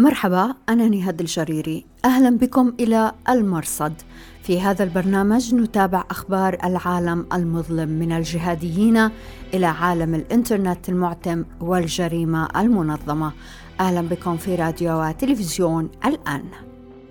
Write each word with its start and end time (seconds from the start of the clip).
مرحبا 0.00 0.54
أنا 0.68 0.88
نهاد 0.88 1.20
الجريري. 1.20 1.84
أهلا 2.04 2.30
بكم 2.38 2.72
إلى 2.80 3.12
المرصد. 3.28 3.92
في 4.42 4.60
هذا 4.60 4.84
البرنامج 4.84 5.54
نتابع 5.54 6.04
أخبار 6.10 6.58
العالم 6.64 7.26
المظلم 7.32 7.88
من 7.88 8.12
الجهاديين 8.12 9.10
إلى 9.54 9.66
عالم 9.66 10.14
الإنترنت 10.14 10.88
المعتم 10.88 11.44
والجريمة 11.60 12.48
المنظمة. 12.60 13.32
أهلا 13.80 14.00
بكم 14.00 14.36
في 14.36 14.54
راديو 14.54 15.02
وتلفزيون 15.02 15.90
الآن. 16.04 16.44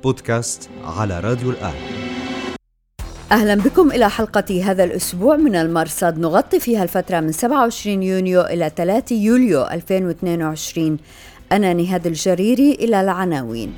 بودكاست 0.04 0.70
على 0.86 1.20
راديو 1.20 1.50
الآن. 1.50 1.74
أهلا 3.32 3.56
بكم 3.56 3.92
إلى 3.92 4.10
حلقة 4.10 4.64
هذا 4.64 4.84
الأسبوع 4.84 5.36
من 5.36 5.56
المرصد. 5.56 6.20
نغطي 6.20 6.60
فيها 6.60 6.84
الفترة 6.84 7.20
من 7.20 7.32
27 7.32 8.04
يونيو 8.04 8.42
إلى 8.42 8.72
3 8.76 9.16
يوليو 9.16 9.64
2022 9.64 10.98
أنا 11.52 11.74
نهاد 11.74 12.08
الجريري 12.08 12.72
إلى 12.72 13.02
العناوين. 13.02 13.74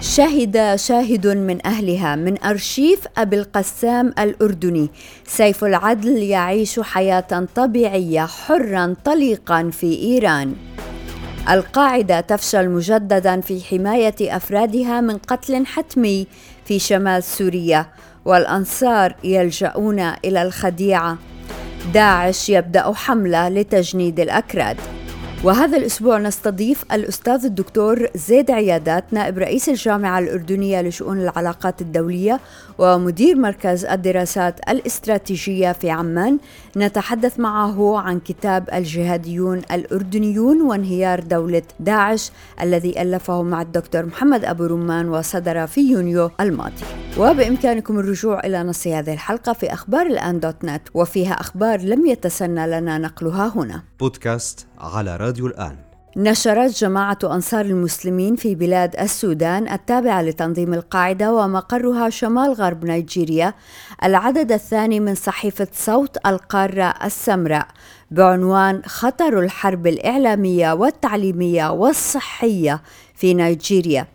شهد 0.00 0.76
شاهد 0.76 1.26
من 1.26 1.66
أهلها 1.66 2.16
من 2.16 2.42
أرشيف 2.44 3.00
أبي 3.18 3.36
القسام 3.36 4.14
الأردني. 4.18 4.90
سيف 5.26 5.64
العدل 5.64 6.22
يعيش 6.22 6.80
حياة 6.80 7.46
طبيعية 7.54 8.26
حرا 8.26 8.94
طليقا 9.04 9.70
في 9.70 10.02
إيران. 10.02 10.54
القاعدة 11.50 12.20
تفشل 12.20 12.68
مجددا 12.68 13.40
في 13.40 13.60
حماية 13.64 14.14
أفرادها 14.20 15.00
من 15.00 15.18
قتل 15.18 15.66
حتمي 15.66 16.26
في 16.64 16.78
شمال 16.78 17.22
سوريا 17.22 17.86
والأنصار 18.24 19.14
يلجؤون 19.24 20.00
إلى 20.00 20.42
الخديعة. 20.42 21.18
داعش 21.94 22.48
يبدأ 22.48 22.92
حملة 22.92 23.48
لتجنيد 23.48 24.20
الأكراد. 24.20 24.76
وهذا 25.44 25.76
الأسبوع 25.78 26.18
نستضيف 26.18 26.84
الأستاذ 26.92 27.44
الدكتور 27.44 28.08
زيد 28.14 28.50
عيادات 28.50 29.04
نائب 29.12 29.38
رئيس 29.38 29.68
الجامعة 29.68 30.18
الأردنية 30.18 30.80
لشؤون 30.82 31.20
العلاقات 31.20 31.80
الدولية 31.80 32.40
ومدير 32.78 33.36
مركز 33.36 33.84
الدراسات 33.84 34.60
الاستراتيجية 34.68 35.72
في 35.72 35.90
عمان 35.90 36.38
نتحدث 36.76 37.40
معه 37.40 37.98
عن 37.98 38.20
كتاب 38.20 38.68
الجهاديون 38.72 39.58
الأردنيون 39.58 40.62
وانهيار 40.62 41.20
دولة 41.20 41.62
داعش 41.80 42.30
الذي 42.60 43.02
ألفه 43.02 43.42
مع 43.42 43.62
الدكتور 43.62 44.06
محمد 44.06 44.44
أبو 44.44 44.66
رمان 44.66 45.08
وصدر 45.08 45.66
في 45.66 45.80
يونيو 45.80 46.30
الماضي. 46.40 46.84
وبإمكانكم 47.18 47.98
الرجوع 47.98 48.40
إلى 48.40 48.62
نص 48.62 48.86
هذه 48.86 49.12
الحلقة 49.12 49.52
في 49.52 49.72
أخبار 49.72 50.06
الآن 50.06 50.40
دوت 50.40 50.64
نت 50.64 50.82
وفيها 50.94 51.32
أخبار 51.32 51.80
لم 51.80 52.06
يتسنى 52.06 52.66
لنا 52.66 52.98
نقلها 52.98 53.52
هنا. 53.56 53.82
بودكاست 54.00 54.66
على 54.78 55.16
راديو 55.16 55.46
الآن. 55.46 55.87
نشرت 56.16 56.78
جماعة 56.78 57.18
أنصار 57.24 57.64
المسلمين 57.64 58.36
في 58.36 58.54
بلاد 58.54 58.96
السودان 59.00 59.68
التابعة 59.68 60.22
لتنظيم 60.22 60.74
القاعدة 60.74 61.34
ومقرها 61.34 62.10
شمال 62.10 62.52
غرب 62.52 62.84
نيجيريا 62.84 63.54
العدد 64.04 64.52
الثاني 64.52 65.00
من 65.00 65.14
صحيفة 65.14 65.68
صوت 65.72 66.26
القارة 66.26 66.94
السمراء 67.04 67.66
بعنوان 68.10 68.82
خطر 68.86 69.40
الحرب 69.40 69.86
الإعلامية 69.86 70.72
والتعليمية 70.72 71.70
والصحية 71.70 72.82
في 73.14 73.34
نيجيريا. 73.34 74.06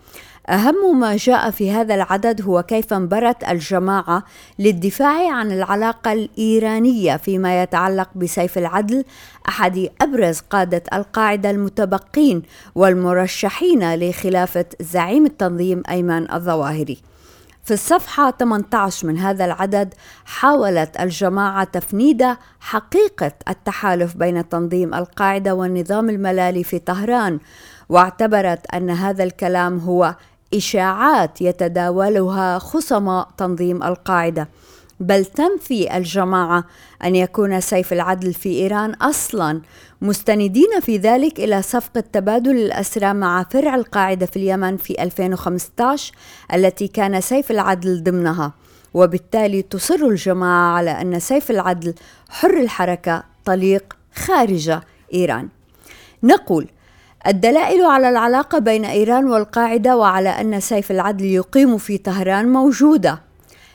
أهم 0.49 0.99
ما 0.99 1.15
جاء 1.15 1.51
في 1.51 1.71
هذا 1.71 1.95
العدد 1.95 2.41
هو 2.41 2.63
كيف 2.63 2.93
انبرت 2.93 3.43
الجماعة 3.49 4.23
للدفاع 4.59 5.31
عن 5.31 5.51
العلاقة 5.51 6.13
الإيرانية 6.13 7.17
فيما 7.17 7.63
يتعلق 7.63 8.09
بسيف 8.15 8.57
العدل 8.57 9.03
أحد 9.47 9.89
أبرز 10.01 10.39
قادة 10.39 10.83
القاعدة 10.93 11.49
المتبقين 11.49 12.43
والمرشحين 12.75 13.95
لخلافة 13.95 14.65
زعيم 14.79 15.25
التنظيم 15.25 15.83
أيمن 15.89 16.31
الظواهري. 16.31 16.97
في 17.63 17.73
الصفحة 17.73 18.31
18 18.31 19.07
من 19.07 19.17
هذا 19.17 19.45
العدد 19.45 19.93
حاولت 20.25 20.99
الجماعة 20.99 21.63
تفنيد 21.63 22.25
حقيقة 22.59 23.31
التحالف 23.49 24.17
بين 24.17 24.49
تنظيم 24.49 24.93
القاعدة 24.93 25.55
والنظام 25.55 26.09
الملالي 26.09 26.63
في 26.63 26.79
طهران 26.79 27.39
واعتبرت 27.89 28.65
أن 28.73 28.89
هذا 28.89 29.23
الكلام 29.23 29.79
هو 29.79 30.15
إشاعات 30.53 31.41
يتداولها 31.41 32.59
خصماء 32.59 33.27
تنظيم 33.37 33.83
القاعدة. 33.83 34.49
بل 34.99 35.25
تنفي 35.25 35.97
الجماعة 35.97 36.63
أن 37.03 37.15
يكون 37.15 37.61
سيف 37.61 37.93
العدل 37.93 38.33
في 38.33 38.49
إيران 38.49 38.93
أصلا 38.93 39.61
مستندين 40.01 40.79
في 40.81 40.97
ذلك 40.97 41.39
إلى 41.39 41.61
صفقة 41.61 42.03
تبادل 42.13 42.55
الأسرى 42.55 43.13
مع 43.13 43.43
فرع 43.43 43.75
القاعدة 43.75 44.25
في 44.25 44.37
اليمن 44.37 44.77
في 44.77 45.03
2015 45.03 46.13
التي 46.53 46.87
كان 46.87 47.21
سيف 47.21 47.51
العدل 47.51 48.03
ضمنها. 48.03 48.53
وبالتالي 48.93 49.61
تصر 49.61 49.95
الجماعة 49.95 50.75
على 50.75 50.91
أن 50.91 51.19
سيف 51.19 51.51
العدل 51.51 51.93
حر 52.29 52.57
الحركة 52.57 53.23
طليق 53.45 53.97
خارج 54.15 54.79
إيران. 55.13 55.49
نقول 56.23 56.67
الدلائل 57.27 57.85
على 57.85 58.09
العلاقة 58.09 58.59
بين 58.59 58.85
إيران 58.85 59.25
والقاعدة 59.25 59.97
وعلى 59.97 60.29
أن 60.29 60.59
سيف 60.59 60.91
العدل 60.91 61.25
يقيم 61.25 61.77
في 61.77 61.97
طهران 61.97 62.51
موجودة. 62.51 63.19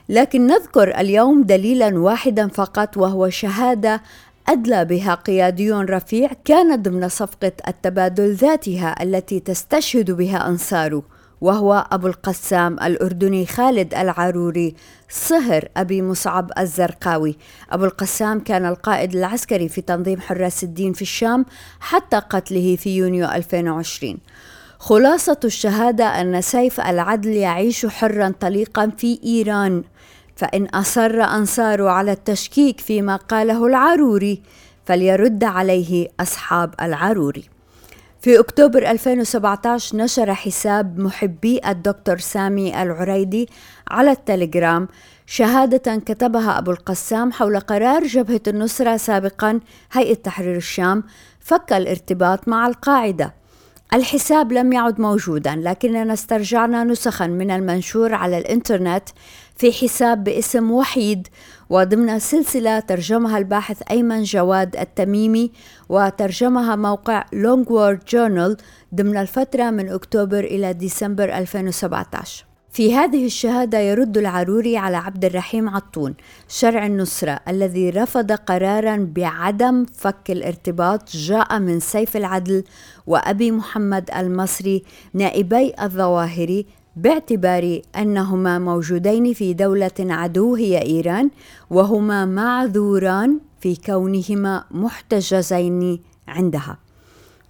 لكن 0.09 0.47
نذكر 0.47 1.01
اليوم 1.01 1.43
دليلا 1.43 1.99
واحدا 1.99 2.49
فقط 2.49 2.97
وهو 2.97 3.29
شهادة 3.29 4.03
أدلى 4.49 4.85
بها 4.85 5.15
قيادي 5.15 5.73
رفيع 5.73 6.31
كان 6.45 6.83
ضمن 6.83 7.09
صفقة 7.09 7.53
التبادل 7.69 8.35
ذاتها 8.35 9.03
التي 9.03 9.41
تستشهد 9.41 10.11
بها 10.11 10.49
أنصاره 10.49 11.03
وهو 11.41 11.87
أبو 11.93 12.07
القسام 12.07 12.73
الأردني 12.73 13.47
خالد 13.47 13.95
العروري 13.95 14.75
صهر 15.09 15.69
أبي 15.77 16.03
مصعب 16.03 16.51
الزرقاوي. 16.59 17.37
أبو 17.71 17.85
القسام 17.85 18.41
كان 18.41 18.67
القائد 18.67 19.15
العسكري 19.15 19.69
في 19.69 19.81
تنظيم 19.81 20.21
حراس 20.21 20.65
الدين 20.65 20.93
في 20.93 21.03
الشام 21.03 21.47
حتى 21.81 22.17
قتله 22.17 22.77
في 22.77 22.97
يونيو 22.97 23.27
2020 23.27 24.19
خلاصة 24.79 25.41
الشهادة 25.45 26.05
أن 26.05 26.41
سيف 26.41 26.81
العدل 26.81 27.31
يعيش 27.31 27.87
حرا 27.87 28.35
طليقا 28.41 28.93
في 28.99 29.21
إيران 29.25 29.83
فإن 30.37 30.67
أصر 30.67 31.23
أنصاره 31.23 31.91
على 31.91 32.13
التشكيك 32.13 32.81
فيما 32.81 33.17
قاله 33.17 33.67
العروري 33.67 34.43
فليرد 34.85 35.45
عليه 35.45 36.09
أصحاب 36.21 36.75
العروري. 36.83 37.58
في 38.21 38.39
أكتوبر 38.39 38.91
2017 38.91 39.97
نشر 39.97 40.35
حساب 40.35 40.99
محبي 40.99 41.61
الدكتور 41.69 42.19
سامي 42.19 42.83
العريدي 42.83 43.49
على 43.91 44.11
التليجرام 44.11 44.89
شهادة 45.27 45.97
كتبها 45.97 46.59
أبو 46.59 46.71
القسام 46.71 47.33
حول 47.33 47.61
قرار 47.61 48.07
جبهة 48.07 48.41
النصرة 48.49 48.97
سابقا 48.97 49.61
هيئة 49.93 50.15
تحرير 50.15 50.57
الشام 50.57 51.05
فك 51.41 51.73
الارتباط 51.73 52.49
مع 52.49 52.67
القاعدة. 52.67 53.35
الحساب 53.95 54.53
لم 54.53 54.73
يعد 54.73 55.01
موجودا 55.01 55.57
لكننا 55.57 56.13
استرجعنا 56.13 56.85
نسخا 56.85 57.27
من 57.27 57.51
المنشور 57.51 58.15
على 58.15 58.39
الإنترنت 58.39 59.09
في 59.59 59.73
حساب 59.73 60.25
باسم 60.25 60.71
وحيد 60.71 61.29
وضمن 61.71 62.19
سلسلة 62.19 62.81
ترجمها 62.81 63.39
الباحث 63.39 63.83
أيمن 63.91 64.23
جواد 64.23 64.77
التميمي 64.77 65.51
وترجمها 65.89 66.77
موقع 66.77 67.25
Long 67.33 67.71
War 67.71 68.05
Journal 68.09 68.57
ضمن 68.95 69.17
الفترة 69.17 69.71
من 69.71 69.89
أكتوبر 69.89 70.39
إلى 70.39 70.73
ديسمبر 70.73 71.25
2017 71.25 72.45
في 72.71 72.95
هذه 72.95 73.27
الشهادة 73.27 73.79
يرد 73.79 74.19
العروري 74.19 74.77
على 74.77 74.97
عبد 74.97 75.25
الرحيم 75.25 75.69
عطون 75.69 76.15
شرع 76.49 76.87
النصرة 76.87 77.41
الذي 77.49 77.91
رفض 77.91 78.33
قرارا 78.33 79.09
بعدم 79.17 79.87
فك 79.95 80.31
الارتباط 80.31 81.11
جاء 81.11 81.59
من 81.59 81.81
سيف 81.81 82.17
العدل 82.17 82.65
وأبي 83.07 83.51
محمد 83.51 84.11
المصري 84.17 84.83
نائبي 85.15 85.73
الظواهري 85.83 86.67
باعتبار 87.03 87.81
أنهما 87.97 88.59
موجودين 88.59 89.33
في 89.33 89.55
دولة 89.55 89.91
عدو 90.01 90.55
هي 90.55 90.83
إيران 90.83 91.31
وهما 91.71 92.25
معذوران 92.25 93.41
في 93.61 93.77
كونهما 93.77 94.65
محتجزين 94.71 96.01
عندها. 96.29 96.79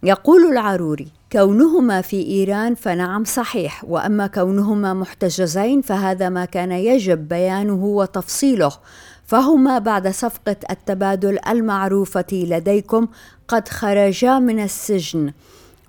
يقول 0.03 0.53
العروري 0.53 1.09
كونهما 1.33 2.01
في 2.01 2.27
إيران 2.27 2.75
فنعم 2.75 3.25
صحيح 3.25 3.85
وأما 3.85 4.27
كونهما 4.27 4.95
محتجزين 4.95 5.81
فهذا 5.81 6.29
ما 6.29 6.45
كان 6.45 6.73
يجب 6.73 7.29
بيانه 7.29 7.85
وتفصيله. 7.85 8.73
فهما 9.25 9.79
بعد 9.79 10.09
صفقة 10.09 10.57
التبادل 10.71 11.39
المعروفة 11.49 12.27
لديكم 12.33 13.09
قد 13.49 13.69
خرجا 13.69 14.39
من 14.39 14.61
السجن. 14.61 15.33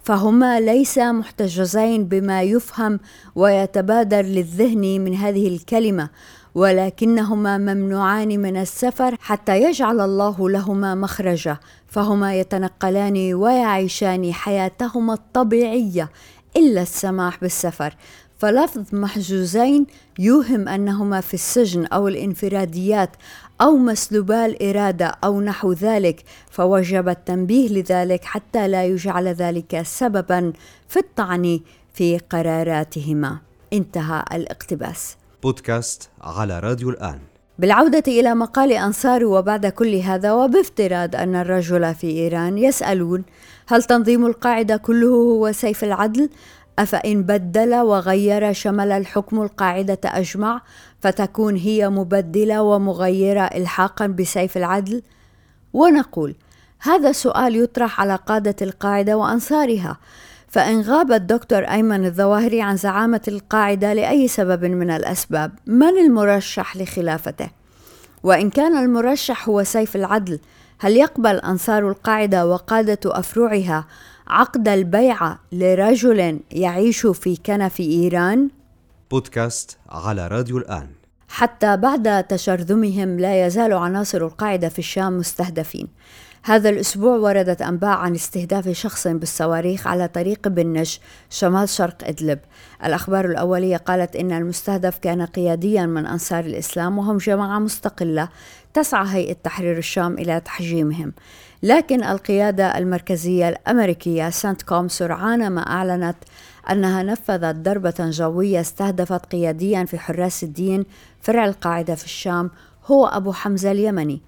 فهما 0.03 0.59
ليس 0.59 0.97
محتجزين 0.97 2.05
بما 2.05 2.41
يفهم 2.43 2.99
ويتبادر 3.35 4.21
للذهن 4.21 5.01
من 5.01 5.15
هذه 5.15 5.47
الكلمة 5.47 6.09
ولكنهما 6.55 7.57
ممنوعان 7.57 8.39
من 8.39 8.57
السفر 8.57 9.15
حتى 9.19 9.63
يجعل 9.63 9.99
الله 9.99 10.49
لهما 10.49 10.95
مخرجا 10.95 11.57
فهما 11.87 12.35
يتنقلان 12.35 13.33
ويعيشان 13.33 14.33
حياتهما 14.33 15.13
الطبيعية 15.13 16.09
إلا 16.57 16.81
السماح 16.81 17.41
بالسفر. 17.41 17.95
فلفظ 18.39 18.83
محجوزين 18.95 19.87
يوهم 20.19 20.67
أنهما 20.67 21.21
في 21.21 21.33
السجن 21.33 21.85
أو 21.85 22.07
الانفراديات 22.07 23.09
أو 23.61 23.77
مسلوبا 23.77 24.45
الإرادة 24.45 25.05
أو 25.23 25.41
نحو 25.41 25.73
ذلك 25.73 26.23
فوجب 26.51 27.09
التنبيه 27.09 27.69
لذلك 27.69 28.23
حتى 28.23 28.67
لا 28.67 28.85
يجعل 28.85 29.27
ذلك 29.27 29.81
سببا 29.81 30.53
في 30.87 30.99
الطعن 30.99 31.59
في 31.93 32.17
قراراتهما. 32.17 33.37
انتهى 33.73 34.23
الاقتباس. 34.33 35.17
بودكاست 35.43 36.09
على 36.21 36.59
راديو 36.59 36.89
الآن. 36.89 37.19
بالعودة 37.59 38.03
إلى 38.07 38.35
مقال 38.35 38.71
أنصار 38.71 39.25
وبعد 39.25 39.65
كل 39.65 39.95
هذا 39.95 40.33
وبافتراض 40.33 41.15
أن 41.15 41.35
الرجل 41.35 41.95
في 41.95 42.07
إيران 42.07 42.57
يسألون 42.57 43.23
هل 43.67 43.83
تنظيم 43.83 44.25
القاعدة 44.25 44.77
كله 44.77 45.07
هو 45.07 45.51
سيف 45.51 45.83
العدل؟ 45.83 46.29
أفإن 46.79 47.23
بدل 47.23 47.75
وغير 47.75 48.53
شمل 48.53 48.91
الحكم 48.91 49.41
القاعدة 49.41 49.99
أجمع 50.05 50.61
فتكون 51.01 51.55
هي 51.55 51.89
مبدلة 51.89 52.61
ومغيرة 52.61 53.41
إلحاقا 53.41 54.07
بسيف 54.07 54.57
العدل؟ 54.57 55.01
ونقول 55.73 56.35
هذا 56.81 57.11
سؤال 57.11 57.55
يطرح 57.55 58.01
على 58.01 58.15
قادة 58.15 58.55
القاعدة 58.61 59.17
وأنصارها 59.17 59.97
فإن 60.47 60.81
غاب 60.81 61.11
الدكتور 61.11 61.63
أيمن 61.63 62.05
الظواهري 62.05 62.61
عن 62.61 62.77
زعامة 62.77 63.21
القاعدة 63.27 63.93
لأي 63.93 64.27
سبب 64.27 64.65
من 64.65 64.91
الأسباب 64.91 65.51
من 65.65 65.97
المرشح 66.05 66.77
لخلافته؟ 66.77 67.49
وإن 68.23 68.49
كان 68.49 68.77
المرشح 68.77 69.49
هو 69.49 69.63
سيف 69.63 69.95
العدل 69.95 70.39
هل 70.79 70.97
يقبل 70.97 71.35
أنصار 71.35 71.89
القاعدة 71.89 72.47
وقادة 72.47 72.99
أفرعها 73.05 73.85
عقد 74.29 74.67
البيعة 74.67 75.39
لرجل 75.51 76.39
يعيش 76.51 77.05
في 77.05 77.35
كنف 77.45 77.79
إيران؟ 77.79 78.49
بودكاست 79.11 79.77
على 79.89 80.27
راديو 80.27 80.57
الآن. 80.57 80.87
حتى 81.27 81.77
بعد 81.77 82.23
تشرذمهم 82.23 83.19
لا 83.19 83.45
يزال 83.45 83.73
عناصر 83.73 84.17
القاعدة 84.17 84.69
في 84.69 84.79
الشام 84.79 85.17
مستهدفين. 85.17 85.87
هذا 86.43 86.69
الأسبوع 86.69 87.15
وردت 87.15 87.61
أنباء 87.61 87.97
عن 87.97 88.15
استهداف 88.15 88.69
شخص 88.69 89.07
بالصواريخ 89.07 89.87
على 89.87 90.07
طريق 90.07 90.47
بنج 90.47 90.97
شمال 91.29 91.69
شرق 91.69 91.95
إدلب. 92.03 92.39
الأخبار 92.85 93.25
الأولية 93.25 93.77
قالت 93.77 94.15
إن 94.15 94.31
المستهدف 94.31 94.97
كان 94.97 95.25
قياديا 95.25 95.85
من 95.85 96.05
أنصار 96.05 96.45
الإسلام 96.45 96.97
وهم 96.97 97.17
جماعة 97.17 97.59
مستقلة 97.59 98.29
تسعى 98.73 99.05
هيئة 99.07 99.33
تحرير 99.43 99.77
الشام 99.77 100.13
إلى 100.13 100.39
تحجيمهم. 100.39 101.13
لكن 101.63 102.03
القيادة 102.03 102.77
المركزية 102.77 103.49
الأمريكية 103.49 104.29
سانت 104.29 104.61
كوم 104.61 104.87
سرعان 104.87 105.47
ما 105.47 105.61
أعلنت 105.61 106.15
أنها 106.71 107.03
نفذت 107.03 107.55
ضربة 107.55 107.93
جوية 107.99 108.61
استهدفت 108.61 109.25
قياديا 109.25 109.85
في 109.85 109.99
حراس 109.99 110.43
الدين 110.43 110.85
فرع 111.21 111.45
القاعدة 111.45 111.95
في 111.95 112.05
الشام 112.05 112.51
هو 112.85 113.05
أبو 113.05 113.31
حمزة 113.31 113.71
اليمني. 113.71 114.21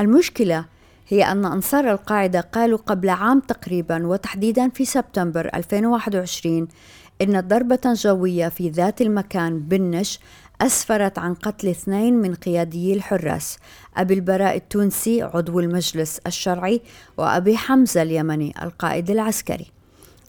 المشكلة 0.00 0.64
هي 1.08 1.24
أن 1.24 1.44
أنصار 1.44 1.90
القاعدة 1.90 2.40
قالوا 2.40 2.78
قبل 2.78 3.08
عام 3.08 3.40
تقريبا 3.40 4.06
وتحديدا 4.06 4.68
في 4.68 4.84
سبتمبر 4.84 5.50
2021 5.54 6.68
إن 7.22 7.40
ضربة 7.40 7.80
جوية 7.84 8.48
في 8.48 8.68
ذات 8.68 9.02
المكان 9.02 9.60
بنش 9.60 10.20
أسفرت 10.62 11.18
عن 11.18 11.34
قتل 11.34 11.68
اثنين 11.68 12.14
من 12.14 12.34
قياديي 12.34 12.94
الحراس 12.94 13.58
أبي 13.96 14.14
البراء 14.14 14.56
التونسي 14.56 15.22
عضو 15.22 15.60
المجلس 15.60 16.18
الشرعي 16.26 16.80
وأبي 17.16 17.56
حمزة 17.56 18.02
اليمني 18.02 18.54
القائد 18.62 19.10
العسكري. 19.10 19.66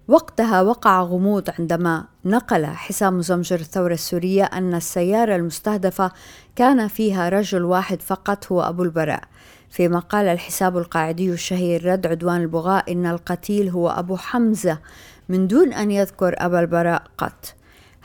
وقتها 0.07 0.61
وقع 0.61 1.01
غموض 1.01 1.49
عندما 1.59 2.05
نقل 2.25 2.65
حسام 2.65 3.21
زمجر 3.21 3.55
الثورة 3.59 3.93
السورية 3.93 4.43
أن 4.43 4.75
السيارة 4.75 5.35
المستهدفة 5.35 6.11
كان 6.55 6.87
فيها 6.87 7.29
رجل 7.29 7.63
واحد 7.63 8.01
فقط 8.01 8.51
هو 8.51 8.61
أبو 8.61 8.83
البراء. 8.83 9.23
فيما 9.69 9.99
قال 9.99 10.27
الحساب 10.27 10.77
القاعدي 10.77 11.31
الشهير 11.31 11.85
رد 11.85 12.07
عدوان 12.07 12.41
البغاء 12.41 12.91
إن 12.91 13.05
القتيل 13.05 13.69
هو 13.69 13.89
أبو 13.89 14.17
حمزة 14.17 14.79
من 15.29 15.47
دون 15.47 15.73
أن 15.73 15.91
يذكر 15.91 16.35
أبا 16.37 16.59
البراء 16.59 17.03
قط. 17.17 17.53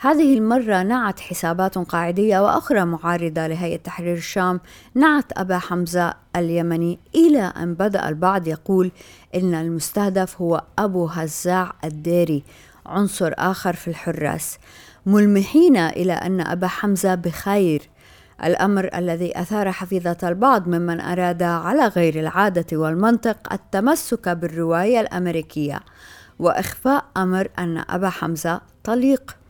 هذه 0.05 0.37
المرة 0.37 0.83
نعت 0.83 1.19
حسابات 1.19 1.77
قاعدية 1.77 2.39
وأخرى 2.39 2.85
معارضة 2.85 3.47
لهيئة 3.47 3.77
تحرير 3.77 4.17
الشام 4.17 4.59
نعت 4.95 5.25
أبا 5.37 5.57
حمزة 5.57 6.13
اليمني 6.35 6.99
إلى 7.15 7.41
أن 7.41 7.73
بدأ 7.73 8.09
البعض 8.09 8.47
يقول 8.47 8.91
إن 9.35 9.53
المستهدف 9.53 10.41
هو 10.41 10.63
أبو 10.79 11.05
هزاع 11.05 11.73
الديري 11.83 12.43
عنصر 12.85 13.33
آخر 13.37 13.73
في 13.73 13.87
الحراس. 13.87 14.57
ملمحين 15.05 15.77
إلى 15.77 16.13
أن 16.13 16.41
أبا 16.41 16.67
حمزة 16.67 17.15
بخير. 17.15 17.89
الأمر 18.43 18.89
الذي 18.95 19.39
أثار 19.39 19.71
حفيظة 19.71 20.17
البعض 20.23 20.67
ممن 20.67 21.01
أراد 21.01 21.43
على 21.43 21.87
غير 21.87 22.19
العادة 22.19 22.77
والمنطق 22.77 23.53
التمسك 23.53 24.29
بالرواية 24.29 25.01
الأمريكية. 25.01 25.79
وإخفاء 26.39 27.05
أمر 27.17 27.47
أن 27.59 27.83
أبا 27.89 28.09
حمزة 28.09 28.61
طليق. 28.83 29.44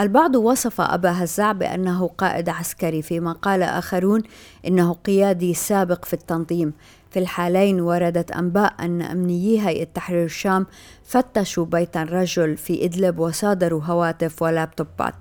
البعض 0.00 0.36
وصف 0.36 0.80
أبا 0.80 1.24
هزاع 1.24 1.52
بأنه 1.52 2.08
قائد 2.08 2.48
عسكري 2.48 3.02
فيما 3.02 3.32
قال 3.32 3.62
آخرون 3.62 4.22
إنه 4.66 4.92
قيادي 4.92 5.54
سابق 5.54 6.04
في 6.04 6.12
التنظيم. 6.12 6.72
في 7.10 7.18
الحالين 7.18 7.80
وردت 7.80 8.30
أنباء 8.30 8.74
أن 8.80 9.02
أمنيي 9.02 9.60
هيئة 9.66 9.84
تحرير 9.84 10.24
الشام 10.24 10.66
فتشوا 11.04 11.64
بيت 11.64 11.96
الرجل 11.96 12.56
في 12.56 12.84
إدلب 12.84 13.18
وصادروا 13.18 13.82
هواتف 13.84 14.42
ولابتوبات. 14.42 15.14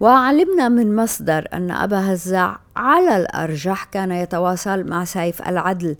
وعلمنا 0.00 0.68
من 0.68 0.96
مصدر 0.96 1.48
أن 1.52 1.70
أبا 1.70 2.12
هزاع 2.12 2.60
على 2.76 3.16
الأرجح 3.16 3.84
كان 3.84 4.12
يتواصل 4.12 4.84
مع 4.84 5.04
سيف 5.04 5.48
العدل. 5.48 5.96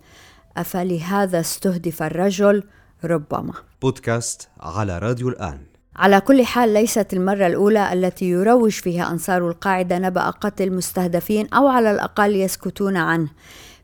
أفلهذا 0.57 1.41
استهدف 1.41 2.03
الرجل 2.03 2.63
ربما. 3.05 3.53
بودكاست 3.83 4.49
على 4.61 4.99
راديو 4.99 5.29
الآن. 5.29 5.74
على 5.97 6.21
كل 6.21 6.45
حال 6.45 6.75
ليست 6.75 7.13
المرة 7.13 7.47
الأولى 7.47 7.93
التي 7.93 8.25
يروج 8.25 8.73
فيها 8.73 9.11
أنصار 9.11 9.49
القاعدة 9.49 9.99
نبأ 9.99 10.31
قتل 10.31 10.73
مستهدفين 10.73 11.49
أو 11.55 11.69
على 11.69 11.91
الأقل 11.91 12.37
يسكتون 12.37 12.97
عنه. 12.97 13.29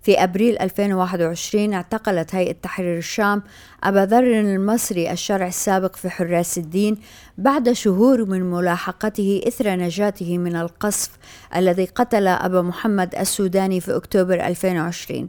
في 0.03 0.25
أبريل 0.25 0.59
2021 0.59 1.75
اعتقلت 1.75 2.35
هيئة 2.35 2.53
تحرير 2.63 2.99
الشام 2.99 3.43
أبا 3.85 4.07
ذر 4.07 4.41
المصري 4.41 5.13
الشرع 5.13 5.47
السابق 5.47 5.97
في 5.97 6.11
حراس 6.11 6.59
الدين 6.59 6.97
بعد 7.39 7.73
شهور 7.73 8.25
من 8.25 8.51
ملاحقته 8.51 9.41
إثر 9.49 9.71
نجاته 9.71 10.39
من 10.39 10.57
القصف 10.57 11.11
الذي 11.57 11.85
قتل 11.85 12.27
أبا 12.27 12.63
محمد 12.63 13.15
السوداني 13.15 13.81
في 13.81 13.97
أكتوبر 13.97 14.35
2020 14.47 15.29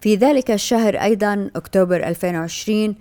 في 0.00 0.16
ذلك 0.16 0.50
الشهر 0.50 0.96
أيضا 0.96 1.50
أكتوبر 1.56 1.96
2020 1.96 2.94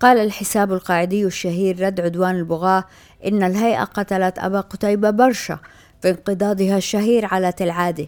قال 0.00 0.18
الحساب 0.18 0.72
القاعدي 0.72 1.24
الشهير 1.24 1.86
رد 1.86 2.00
عدوان 2.00 2.36
البغاة 2.36 2.84
إن 3.26 3.42
الهيئة 3.42 3.84
قتلت 3.84 4.38
أبا 4.38 4.60
قتيبة 4.60 5.10
برشا 5.10 5.58
في 6.02 6.10
انقضاضها 6.10 6.76
الشهير 6.76 7.26
على 7.26 7.52
العادة 7.60 8.06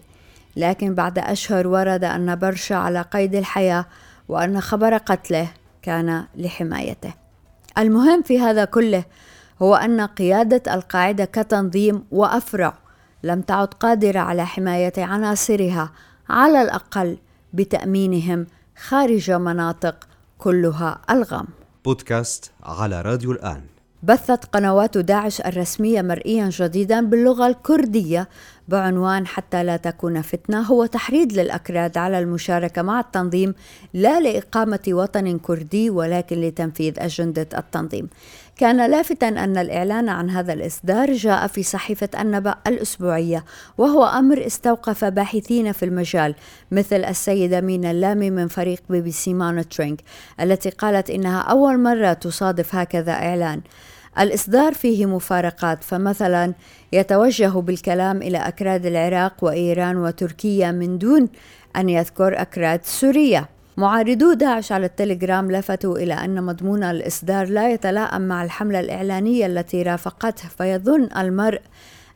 لكن 0.55 0.95
بعد 0.95 1.19
أشهر 1.19 1.67
ورد 1.67 2.03
أن 2.03 2.35
برشا 2.35 2.75
على 2.75 3.01
قيد 3.01 3.35
الحياة 3.35 3.85
وأن 4.29 4.61
خبر 4.61 4.97
قتله 4.97 5.47
كان 5.81 6.25
لحمايته. 6.35 7.13
المهم 7.77 8.21
في 8.21 8.39
هذا 8.39 8.65
كله 8.65 9.03
هو 9.61 9.75
أن 9.75 10.01
قيادة 10.01 10.73
القاعدة 10.73 11.25
كتنظيم 11.25 12.03
وأفرع 12.11 12.73
لم 13.23 13.41
تعد 13.41 13.67
قادرة 13.67 14.19
على 14.19 14.45
حماية 14.45 14.93
عناصرها 14.97 15.91
على 16.29 16.61
الأقل 16.61 17.17
بتأمينهم 17.53 18.47
خارج 18.87 19.31
مناطق 19.31 20.07
كلها 20.37 21.01
الغام 21.09 21.45
بودكاست 21.85 22.51
على 22.63 23.01
راديو 23.01 23.31
الآن. 23.31 23.61
بثت 24.03 24.45
قنوات 24.45 24.97
داعش 24.97 25.41
الرسمية 25.41 26.01
مرئيا 26.01 26.49
جديدا 26.49 27.01
باللغة 27.01 27.47
الكردية 27.47 28.29
بعنوان 28.67 29.27
حتى 29.27 29.63
لا 29.63 29.77
تكون 29.77 30.21
فتنة 30.21 30.61
هو 30.61 30.85
تحريض 30.85 31.33
للأكراد 31.33 31.97
على 31.97 32.19
المشاركة 32.19 32.81
مع 32.81 32.99
التنظيم 32.99 33.53
لا 33.93 34.19
لإقامة 34.19 34.79
وطن 34.87 35.39
كردي 35.39 35.89
ولكن 35.89 36.41
لتنفيذ 36.41 36.93
أجندة 36.97 37.47
التنظيم. 37.57 38.09
كان 38.57 38.91
لافتا 38.91 39.27
أن 39.27 39.57
الإعلان 39.57 40.09
عن 40.09 40.29
هذا 40.29 40.53
الإصدار 40.53 41.13
جاء 41.13 41.47
في 41.47 41.63
صحيفة 41.63 42.09
النبأ 42.19 42.55
الأسبوعية 42.67 43.45
وهو 43.77 44.05
أمر 44.05 44.45
استوقف 44.45 45.05
باحثين 45.05 45.71
في 45.71 45.85
المجال 45.85 46.35
مثل 46.71 47.03
السيدة 47.03 47.61
مينا 47.61 47.91
اللامي 47.91 48.29
من 48.29 48.47
فريق 48.47 48.79
BBC 48.89 49.33
Monitoring 49.33 49.99
التي 50.41 50.69
قالت 50.69 51.09
إنها 51.09 51.41
أول 51.41 51.79
مرة 51.79 52.13
تصادف 52.13 52.75
هكذا 52.75 53.11
إعلان. 53.11 53.61
الإصدار 54.19 54.73
فيه 54.73 55.05
مفارقات 55.05 55.83
فمثلا 55.83 56.53
يتوجه 56.91 57.59
بالكلام 57.59 58.21
إلى 58.21 58.37
أكراد 58.37 58.85
العراق 58.85 59.33
وإيران 59.41 59.97
وتركيا 59.97 60.71
من 60.71 60.97
دون 60.97 61.29
أن 61.75 61.89
يذكر 61.89 62.41
أكراد 62.41 62.85
سوريا. 62.85 63.45
معارضو 63.77 64.33
داعش 64.33 64.71
على 64.71 64.85
التليجرام 64.85 65.51
لفتوا 65.51 65.97
إلى 65.97 66.13
أن 66.13 66.43
مضمون 66.43 66.83
الإصدار 66.83 67.47
لا 67.47 67.71
يتلائم 67.71 68.21
مع 68.21 68.43
الحملة 68.43 68.79
الإعلانية 68.79 69.45
التي 69.45 69.83
رافقته 69.83 70.47
فيظن 70.47 71.09
المرء 71.17 71.61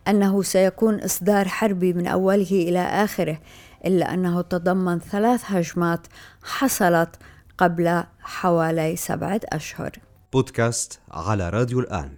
أنه 0.08 0.44
سيكون 0.44 1.00
إصدار 1.00 1.48
حربي 1.48 1.94
من 1.94 2.08
أوله 2.08 2.52
إلى 2.52 2.80
آخره 2.80 3.40
إلا 3.86 4.14
أنه 4.14 4.42
تضمن 4.42 5.00
ثلاث 5.00 5.42
هجمات 5.46 6.08
حصلت 6.44 7.10
قبل 7.58 8.04
حوالي 8.20 8.96
سبعة 8.96 9.42
أشهر. 9.46 9.92
بودكاست 10.34 11.00
على 11.12 11.50
راديو 11.50 11.80
الآن. 11.80 12.10